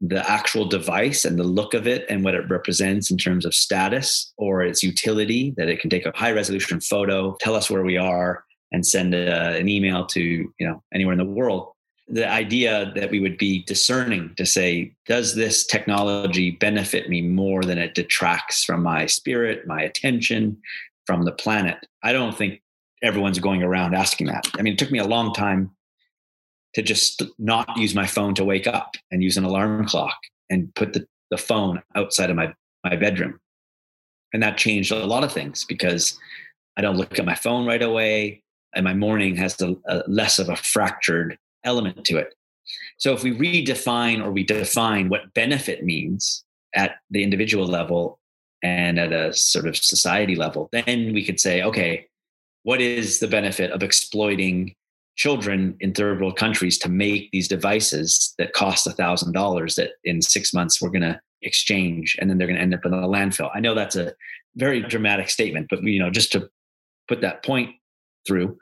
[0.00, 3.54] the actual device and the look of it and what it represents in terms of
[3.54, 7.82] status or its utility, that it can take a high resolution photo, tell us where
[7.82, 11.72] we are, and send a, an email to you know anywhere in the world
[12.08, 17.62] the idea that we would be discerning to say, does this technology benefit me more
[17.62, 20.56] than it detracts from my spirit, my attention,
[21.06, 21.78] from the planet.
[22.02, 22.60] I don't think
[23.02, 24.46] everyone's going around asking that.
[24.58, 25.70] I mean, it took me a long time
[26.76, 30.18] to just not use my phone to wake up and use an alarm clock
[30.50, 32.52] and put the, the phone outside of my,
[32.84, 33.40] my bedroom.
[34.34, 36.18] And that changed a lot of things because
[36.76, 38.42] I don't look at my phone right away
[38.74, 42.34] and my morning has a, a less of a fractured element to it.
[42.98, 48.18] So if we redefine or we define what benefit means at the individual level
[48.62, 52.06] and at a sort of society level, then we could say, okay,
[52.64, 54.74] what is the benefit of exploiting
[55.16, 59.92] children in third world countries to make these devices that cost a thousand dollars that
[60.04, 62.92] in six months we're going to exchange and then they're going to end up in
[62.92, 63.50] a landfill.
[63.54, 64.12] I know that's a
[64.56, 66.48] very dramatic statement but you know just to
[67.08, 67.70] put that point
[68.26, 68.56] through.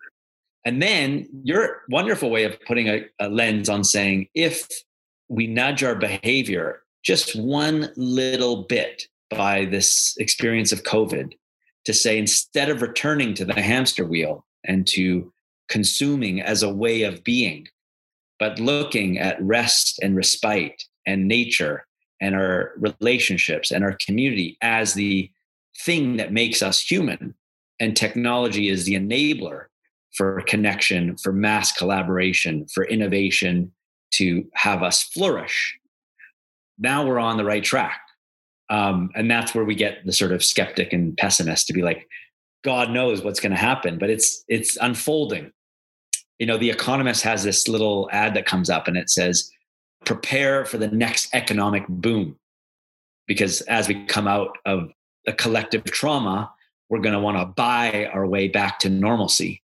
[0.65, 4.69] And then your wonderful way of putting a, a lens on saying if
[5.29, 11.33] we nudge our behavior just one little bit by this experience of COVID
[11.85, 15.31] to say instead of returning to the hamster wheel and to
[15.69, 17.69] consuming as a way of being,
[18.39, 21.87] but looking at rest and respite and nature
[22.21, 25.31] and our relationships and our community as the
[25.81, 27.35] thing that makes us human.
[27.81, 29.67] And technology is the enabler
[30.15, 33.73] for connection, for mass collaboration, for innovation
[34.13, 35.77] to have us flourish.
[36.79, 38.01] Now we're on the right track.
[38.71, 42.09] Um, and that's where we get the sort of skeptic and pessimist to be like,
[42.65, 45.53] God knows what's going to happen, but it's it's unfolding.
[46.39, 49.51] You know, the Economist has this little ad that comes up and it says,
[50.05, 52.37] "Prepare for the next economic boom,"
[53.27, 54.91] because as we come out of
[55.27, 56.51] a collective trauma,
[56.89, 59.63] we're going to want to buy our way back to normalcy.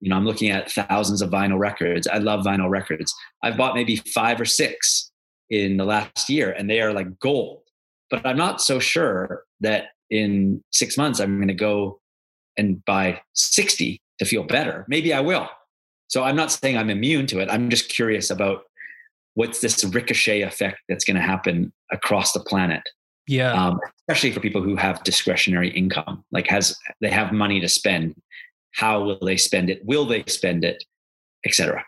[0.00, 2.06] You know, I'm looking at thousands of vinyl records.
[2.06, 3.14] I love vinyl records.
[3.42, 5.10] I've bought maybe five or six
[5.50, 7.62] in the last year, and they are like gold.
[8.10, 12.00] But I'm not so sure that in six months I'm going to go
[12.56, 14.84] and buy 60 to feel better.
[14.88, 15.48] Maybe I will.
[16.08, 17.48] So I'm not saying I'm immune to it.
[17.50, 18.62] I'm just curious about
[19.34, 22.82] what's this ricochet effect that's going to happen across the planet.
[23.26, 23.52] Yeah.
[23.52, 28.14] Um, especially for people who have discretionary income, like has they have money to spend.
[28.72, 29.84] How will they spend it?
[29.84, 30.84] Will they spend it,
[31.44, 31.84] etc.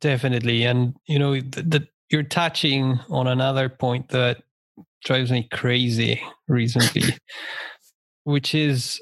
[0.00, 4.42] Definitely, and you know that you're touching on another point that
[5.04, 7.02] drives me crazy recently,
[8.24, 9.00] which is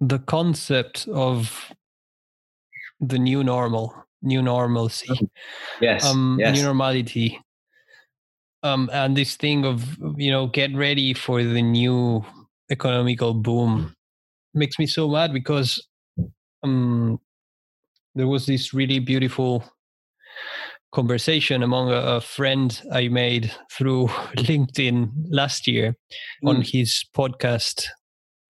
[0.00, 1.72] the concept of
[3.00, 5.30] the new normal, new normalcy,
[5.80, 6.56] yes, um, yes.
[6.56, 7.38] new normality
[8.62, 12.24] um, and this thing of you know get ready for the new
[12.70, 13.94] economical boom
[14.54, 15.84] makes me so mad because
[16.62, 17.18] um,
[18.14, 19.64] there was this really beautiful
[20.92, 25.96] conversation among a, a friend I made through LinkedIn last year
[26.44, 26.48] mm.
[26.48, 27.86] on his podcast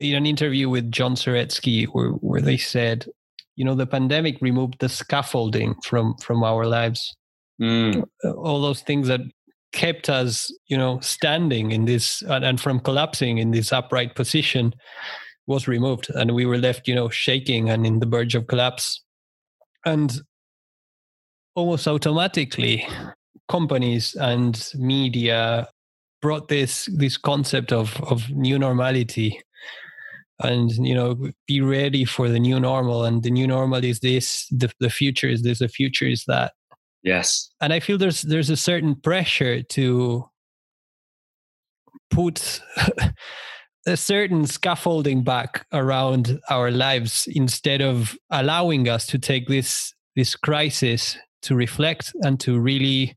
[0.03, 3.07] in an interview with John Zaretsky where, where they said,
[3.57, 7.17] you know, the pandemic removed the scaffolding from from our lives.
[7.61, 8.05] Mm.
[8.25, 9.21] All those things that
[9.73, 14.75] kept us, you know, standing in this and, and from collapsing in this upright position
[15.47, 19.03] was removed, and we were left, you know, shaking and in the verge of collapse.
[19.85, 20.13] And
[21.55, 22.87] almost automatically,
[23.49, 25.69] companies and media
[26.21, 29.41] brought this this concept of of new normality
[30.43, 33.05] and you know be ready for the new normal.
[33.05, 36.53] And the new normal is this the, the future is this the future is that.
[37.03, 37.51] Yes.
[37.61, 40.29] And I feel there's there's a certain pressure to
[42.11, 42.61] put
[43.87, 50.37] a certain scaffolding back around our lives instead of allowing us to take this this
[50.37, 53.17] crisis to reflect and to really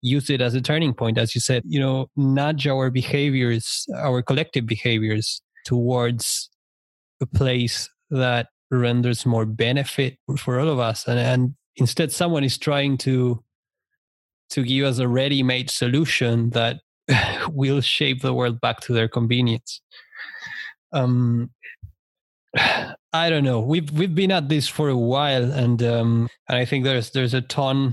[0.00, 1.18] use it as a turning point.
[1.18, 6.48] As you said you know nudge our behaviors our collective behaviors towards
[7.20, 11.06] a place that renders more benefit for all of us.
[11.06, 13.44] And, and instead someone is trying to
[14.50, 16.80] to give us a ready-made solution that
[17.50, 19.82] will shape the world back to their convenience.
[20.92, 21.50] Um
[23.12, 23.60] i don't know.
[23.60, 27.34] We've we've been at this for a while and um and i think there's there's
[27.34, 27.92] a ton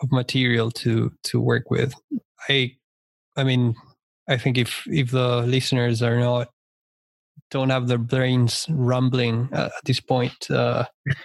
[0.00, 1.92] of material to to work with.
[2.48, 2.76] I
[3.36, 3.74] i mean
[4.28, 6.48] i think if if the listeners are not
[7.50, 10.84] don't have their brains rumbling at this point uh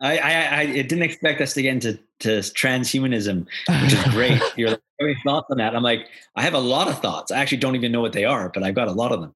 [0.00, 3.46] I, I, I didn't expect us to get into to transhumanism,
[3.82, 4.40] which is great.
[4.56, 5.74] You're like, any thoughts on that?
[5.74, 7.32] I'm like, I have a lot of thoughts.
[7.32, 9.34] I actually don't even know what they are, but I've got a lot of them.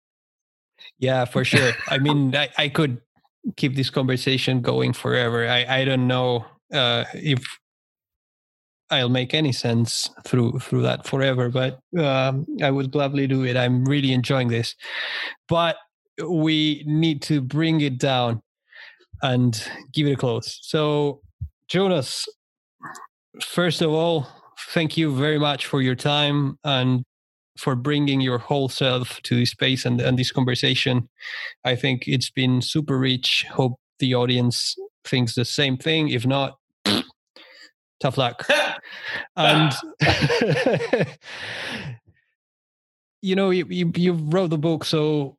[0.98, 1.72] Yeah, for sure.
[1.88, 3.00] I mean, I, I could
[3.56, 5.48] keep this conversation going forever.
[5.48, 7.44] I, I don't know uh, if
[8.90, 13.56] I'll make any sense through through that forever, but um, I would gladly do it.
[13.56, 14.74] I'm really enjoying this,
[15.48, 15.76] but
[16.26, 18.42] we need to bring it down
[19.22, 19.62] and
[19.92, 20.58] give it a close.
[20.62, 21.20] So,
[21.68, 22.26] Jonas,
[23.42, 24.26] first of all,
[24.70, 27.04] thank you very much for your time and
[27.58, 31.08] for bringing your whole self to this space and, and this conversation.
[31.64, 33.44] I think it's been super rich.
[33.50, 36.08] Hope the audience thinks the same thing.
[36.08, 36.56] If not,
[38.00, 38.46] tough luck.
[39.36, 39.72] and
[43.22, 45.36] you know, you, you, you wrote the book, so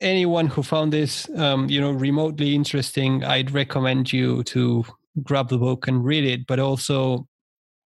[0.00, 4.84] anyone who found this um, you know remotely interesting i'd recommend you to
[5.22, 6.46] grab the book and read it.
[6.46, 7.26] But also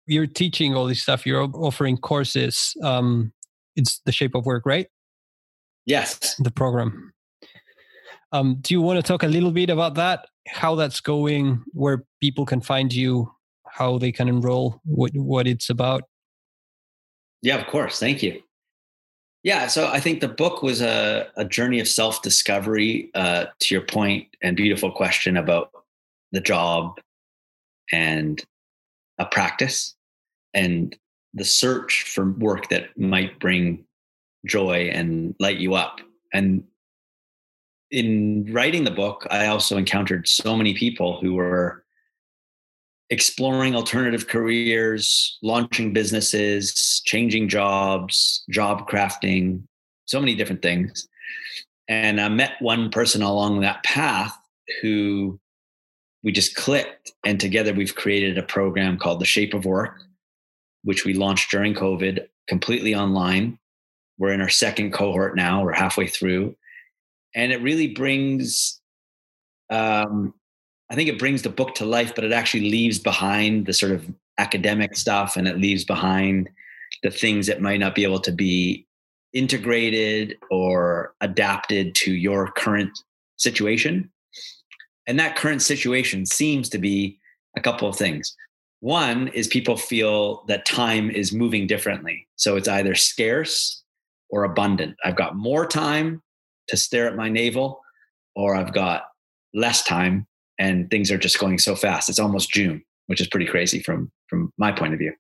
[0.06, 1.26] you're teaching all this stuff.
[1.26, 2.76] You're offering courses.
[2.82, 3.34] Um,
[3.76, 4.88] it's the shape of work right?
[5.86, 6.36] Yes.
[6.40, 7.14] The program.
[8.32, 12.04] Um, do you want to talk a little bit about that how that's going where
[12.22, 13.32] people can find you
[13.78, 16.04] how they can enroll, what what it's about?
[17.42, 18.00] Yeah, of course.
[18.00, 18.42] Thank you.
[19.44, 23.12] Yeah, so I think the book was a, a journey of self discovery.
[23.14, 25.72] Uh, to your point and beautiful question about
[26.32, 27.00] the job
[27.92, 28.44] and
[29.20, 29.96] a practice
[30.54, 30.96] and
[31.34, 33.86] the search for work that might bring
[34.46, 36.02] joy and light you up.
[36.34, 36.64] And
[37.92, 41.84] in writing the book, I also encountered so many people who were
[43.10, 49.64] exploring alternative careers, launching businesses, changing jobs, job crafting,
[50.06, 51.08] so many different things.
[51.88, 54.38] And I met one person along that path
[54.82, 55.40] who
[56.24, 57.14] we just clicked.
[57.26, 60.02] And together we've created a program called The Shape of Work,
[60.84, 63.58] which we launched during COVID completely online.
[64.18, 66.56] We're in our second cohort now, we're halfway through.
[67.38, 68.82] And it really brings,
[69.70, 70.34] um,
[70.90, 73.92] I think it brings the book to life, but it actually leaves behind the sort
[73.92, 76.50] of academic stuff and it leaves behind
[77.04, 78.88] the things that might not be able to be
[79.34, 82.98] integrated or adapted to your current
[83.36, 84.10] situation.
[85.06, 87.20] And that current situation seems to be
[87.56, 88.36] a couple of things.
[88.80, 92.28] One is people feel that time is moving differently.
[92.36, 93.84] So it's either scarce
[94.30, 94.96] or abundant.
[95.06, 96.24] I've got more time
[96.70, 97.82] to stare at my navel,
[98.36, 99.04] or I've got
[99.54, 100.28] less time
[100.60, 102.10] and things are just going so fast.
[102.10, 105.14] It's almost June, which is pretty crazy from, from my point of view.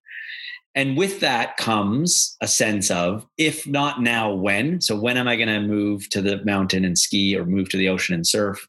[0.76, 4.80] And with that comes a sense of if not now, when?
[4.80, 7.78] So, when am I going to move to the mountain and ski or move to
[7.78, 8.68] the ocean and surf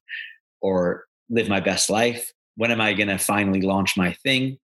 [0.63, 2.33] or live my best life?
[2.57, 4.59] When am I going to finally launch my thing?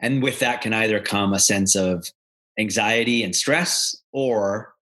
[0.00, 2.08] And with that can either come a sense of
[2.58, 4.73] anxiety and stress or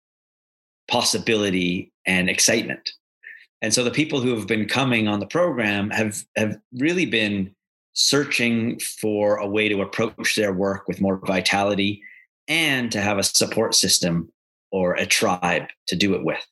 [0.93, 2.91] possibility and excitement.
[3.63, 7.55] And so the people who have been coming on the program have have really been
[7.95, 12.03] searching for a way to approach their work with more vitality
[12.47, 14.31] and to have a support system
[14.71, 16.45] or a tribe to do it with.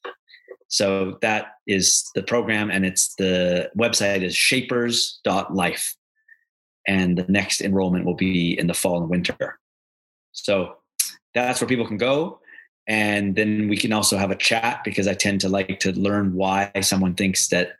[0.68, 5.96] So that is the program and it's the website is shapers.life
[6.86, 9.58] and the next enrollment will be in the fall and winter.
[10.32, 10.76] So
[11.34, 12.40] that's where people can go.
[12.86, 16.34] And then we can also have a chat because I tend to like to learn
[16.34, 17.72] why someone thinks that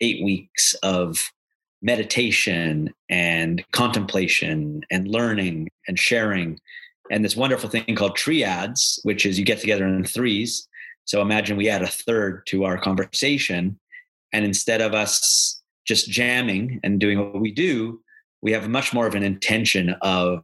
[0.00, 1.30] eight weeks of
[1.80, 6.60] meditation and contemplation and learning and sharing
[7.10, 10.66] and this wonderful thing called triads, which is you get together in threes.
[11.04, 13.78] So imagine we add a third to our conversation.
[14.32, 18.00] And instead of us just jamming and doing what we do,
[18.40, 20.42] we have much more of an intention of,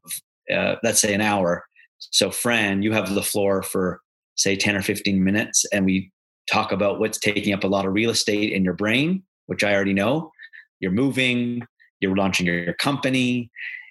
[0.52, 1.64] uh, let's say, an hour.
[1.98, 4.00] So, Fran, you have the floor for,
[4.36, 6.10] say, 10 or 15 minutes, and we
[6.50, 9.74] talk about what's taking up a lot of real estate in your brain, which I
[9.74, 10.32] already know.
[10.80, 11.62] You're moving,
[12.00, 13.50] you're launching your company,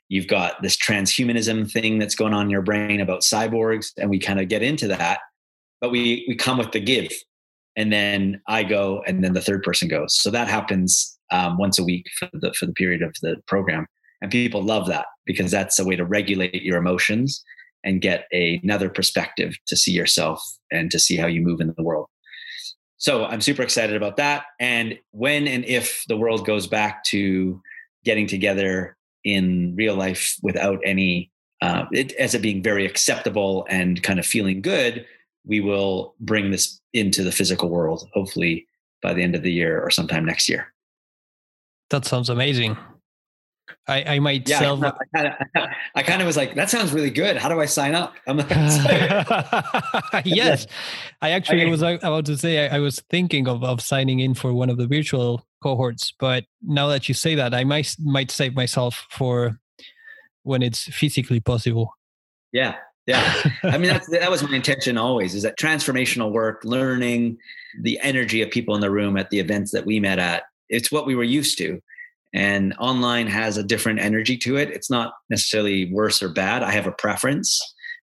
[0.10, 4.20] you've got this transhumanism thing that's going on in your brain about cyborgs, and we
[4.20, 5.20] kind of get into that.
[5.82, 7.12] But we we come with the give,
[7.76, 10.16] and then I go, and then the third person goes.
[10.18, 13.86] So that happens um, once a week for the for the period of the program.
[14.22, 17.44] And people love that because that's a way to regulate your emotions
[17.84, 20.42] and get a, another perspective to see yourself
[20.72, 22.08] and to see how you move in the world.
[22.98, 24.46] So I'm super excited about that.
[24.60, 27.62] And when and if the world goes back to
[28.04, 31.32] getting together in real life without any,
[31.62, 35.06] uh, it, as it being very acceptable and kind of feeling good,
[35.46, 38.68] we will bring this into the physical world, hopefully
[39.02, 40.74] by the end of the year or sometime next year.
[41.90, 42.78] That sounds amazing.
[43.88, 44.84] I, I might yeah, sell.
[44.84, 45.34] I kind, of,
[45.96, 47.38] I kind of was like, that sounds really good.
[47.38, 48.14] How do I sign up?
[48.28, 48.50] I'm like,
[50.26, 50.68] yes,
[51.22, 51.72] I actually okay.
[51.72, 54.70] was uh, about to say I, I, was thinking of, of signing in for one
[54.70, 59.06] of the virtual cohorts, but now that you say that, I might might save myself
[59.10, 59.60] for
[60.44, 61.94] when it's physically possible.
[62.52, 62.76] Yeah,
[63.06, 63.42] yeah.
[63.64, 65.36] I mean, that's, that was my intention always.
[65.36, 67.38] Is that transformational work, learning,
[67.82, 70.44] the energy of people in the room at the events that we met at.
[70.70, 71.82] It's what we were used to
[72.34, 74.70] and online has a different energy to it.
[74.70, 76.64] It's not necessarily worse or bad.
[76.64, 77.60] I have a preference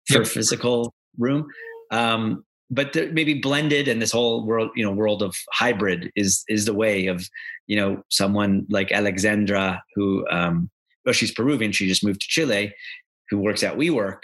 [0.09, 0.27] for yep.
[0.27, 1.47] physical room.
[1.91, 6.67] Um, but maybe blended and this whole world you know world of hybrid is is
[6.67, 7.27] the way of
[7.67, 10.69] you know someone like alexandra who um
[11.05, 11.73] well she's peruvian.
[11.73, 12.75] She just moved to chile
[13.31, 14.21] who works at WeWork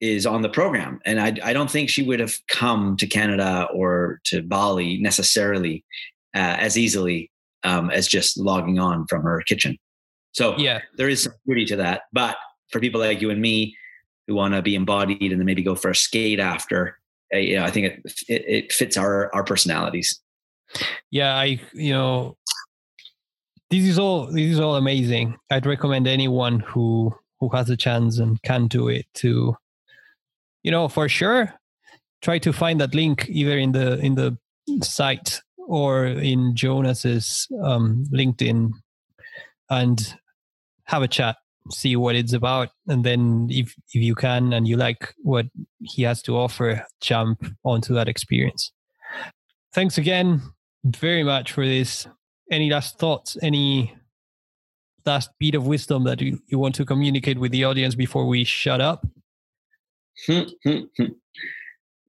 [0.00, 1.00] is on the program.
[1.06, 5.84] And I, I don't think she would have come to canada or to bali necessarily
[6.34, 7.30] uh, as easily
[7.64, 9.78] um, as just logging on from her kitchen.
[10.32, 12.02] So yeah, there is some beauty to that.
[12.12, 12.36] But
[12.70, 13.76] for people like you and me
[14.26, 16.98] who want to be embodied and then maybe go for a skate after,
[17.34, 20.20] uh, you know, I think it, it, it fits our our personalities.
[21.10, 22.36] Yeah, I you know
[23.70, 25.36] this is all this is all amazing.
[25.50, 29.56] I'd recommend anyone who who has a chance and can do it to,
[30.62, 31.52] you know, for sure,
[32.22, 34.38] try to find that link either in the in the
[34.82, 38.70] site or in Jonas's um, LinkedIn
[39.70, 40.14] and
[40.84, 41.36] have a chat,
[41.70, 45.46] see what it's about, and then if if you can and you like what
[45.80, 48.72] he has to offer, jump onto that experience.
[49.72, 50.42] Thanks again
[50.84, 52.06] very much for this.
[52.50, 53.36] Any last thoughts?
[53.42, 53.96] Any
[55.06, 58.44] last bit of wisdom that you, you want to communicate with the audience before we
[58.44, 59.06] shut up?
[60.26, 61.04] Hmm, hmm, hmm.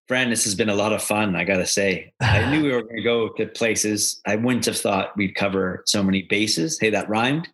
[0.08, 2.14] Friend, this has been a lot of fun, I gotta say.
[2.22, 4.22] I knew we were gonna go to places.
[4.26, 6.78] I wouldn't have thought we'd cover so many bases.
[6.80, 7.48] Hey, that rhymed.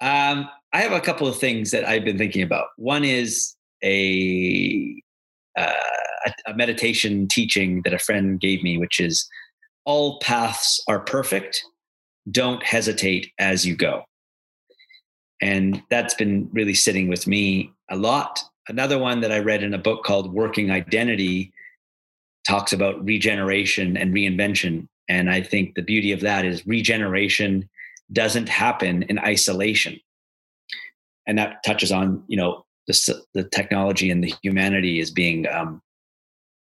[0.00, 2.68] Um, I have a couple of things that I've been thinking about.
[2.76, 5.02] One is a,
[5.58, 5.72] uh,
[6.46, 9.28] a meditation teaching that a friend gave me, which is
[9.84, 11.64] all paths are perfect.
[12.30, 14.04] Don't hesitate as you go.
[15.40, 18.40] And that's been really sitting with me a lot.
[18.68, 21.52] Another one that I read in a book called Working Identity
[22.46, 24.88] talks about regeneration and reinvention.
[25.08, 27.68] And I think the beauty of that is regeneration
[28.12, 29.98] doesn't happen in isolation.
[31.26, 35.82] And that touches on, you know, the, the technology and the humanity as being um,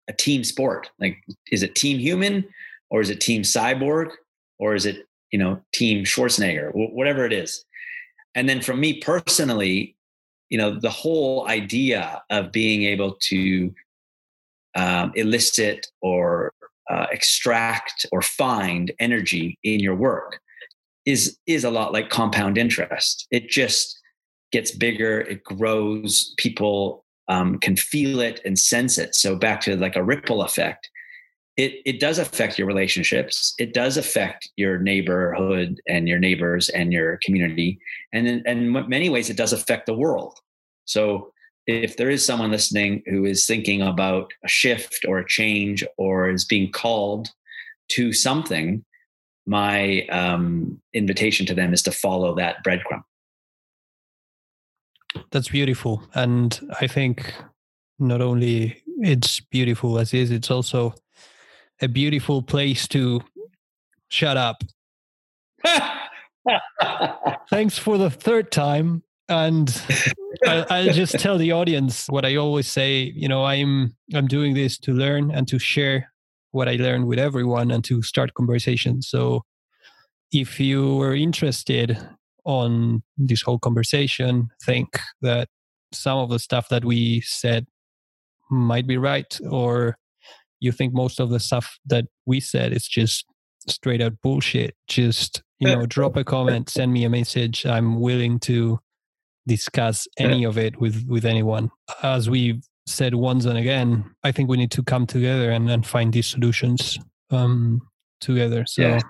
[0.09, 0.91] a team sport.
[1.01, 1.19] Like,
[1.51, 2.45] is it team human
[2.91, 4.11] or is it team cyborg
[4.59, 7.65] or is it, you know, team Schwarzenegger, whatever it is.
[8.35, 9.97] And then from me personally,
[10.49, 13.75] you know, the whole idea of being able to
[14.75, 16.53] um, elicit or
[16.91, 20.41] uh, extract or find energy in your work
[21.07, 23.27] is is a lot like compound interest.
[23.31, 23.99] It just
[24.53, 26.35] gets bigger, it grows.
[26.39, 29.15] People um, can feel it and sense it.
[29.15, 30.91] So back to like a ripple effect.
[31.57, 33.55] It it does affect your relationships.
[33.59, 37.79] It does affect your neighborhood and your neighbors and your community.
[38.13, 40.39] And in, and in many ways, it does affect the world.
[40.85, 41.33] So
[41.67, 46.31] if there is someone listening who is thinking about a shift or a change or
[46.31, 47.29] is being called
[47.89, 48.85] to something,
[49.47, 53.03] my um, invitation to them is to follow that breadcrumb.
[55.31, 56.03] That's beautiful.
[56.15, 57.35] And I think
[57.99, 60.95] not only it's beautiful as is, it's also
[61.81, 63.23] a beautiful place to
[64.09, 64.63] shut up.
[67.51, 69.03] Thanks for the third time.
[69.39, 69.83] And
[70.47, 73.13] I, I'll just tell the audience what I always say.
[73.15, 76.13] You know, I'm I'm doing this to learn and to share
[76.51, 79.09] what I learn with everyone and to start conversations.
[79.09, 79.43] So
[80.33, 81.99] if you were interested
[82.45, 85.49] on this whole conversation, think that
[85.93, 87.67] some of the stuff that we said
[88.51, 89.97] might be right, or
[90.61, 93.25] you think most of the stuff that we said is just
[93.69, 97.65] straight out bullshit, just you uh, know, drop a comment, send me a message.
[97.65, 98.81] I'm willing to
[99.47, 101.71] discuss any of it with with anyone.
[102.03, 105.87] As we've said once and again, I think we need to come together and, and
[105.87, 106.99] find these solutions
[107.31, 107.81] um,
[108.21, 108.65] together.
[108.67, 109.01] So yeah.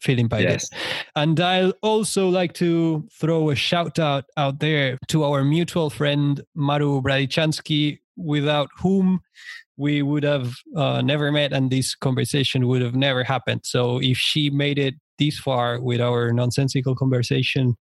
[0.00, 0.50] feel invited.
[0.50, 0.70] Yes.
[1.14, 6.42] And I'll also like to throw a shout out out there to our mutual friend
[6.54, 9.20] Maru Bradichansky, without whom
[9.76, 13.60] we would have uh, never met and this conversation would have never happened.
[13.64, 17.76] So if she made it this far with our nonsensical conversation,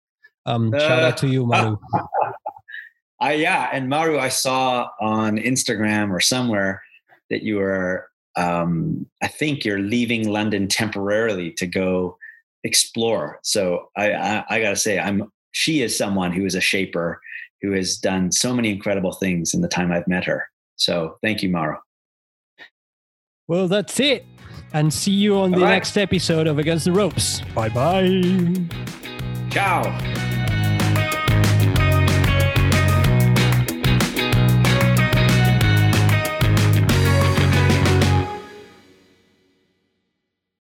[0.45, 1.77] um, uh, shout out to you, Maru.
[3.21, 6.81] I yeah, and Maru, I saw on Instagram or somewhere
[7.29, 8.09] that you were.
[8.35, 12.17] Um, I think you're leaving London temporarily to go
[12.63, 13.39] explore.
[13.43, 15.31] So I, I, I got to say, I'm.
[15.51, 17.21] She is someone who is a shaper
[17.61, 20.47] who has done so many incredible things in the time I've met her.
[20.75, 21.77] So thank you, Maru.
[23.47, 24.25] Well, that's it.
[24.73, 25.71] And see you on All the right.
[25.71, 27.41] next episode of Against the Ropes.
[27.55, 28.21] Bye bye.
[29.49, 30.32] Ciao.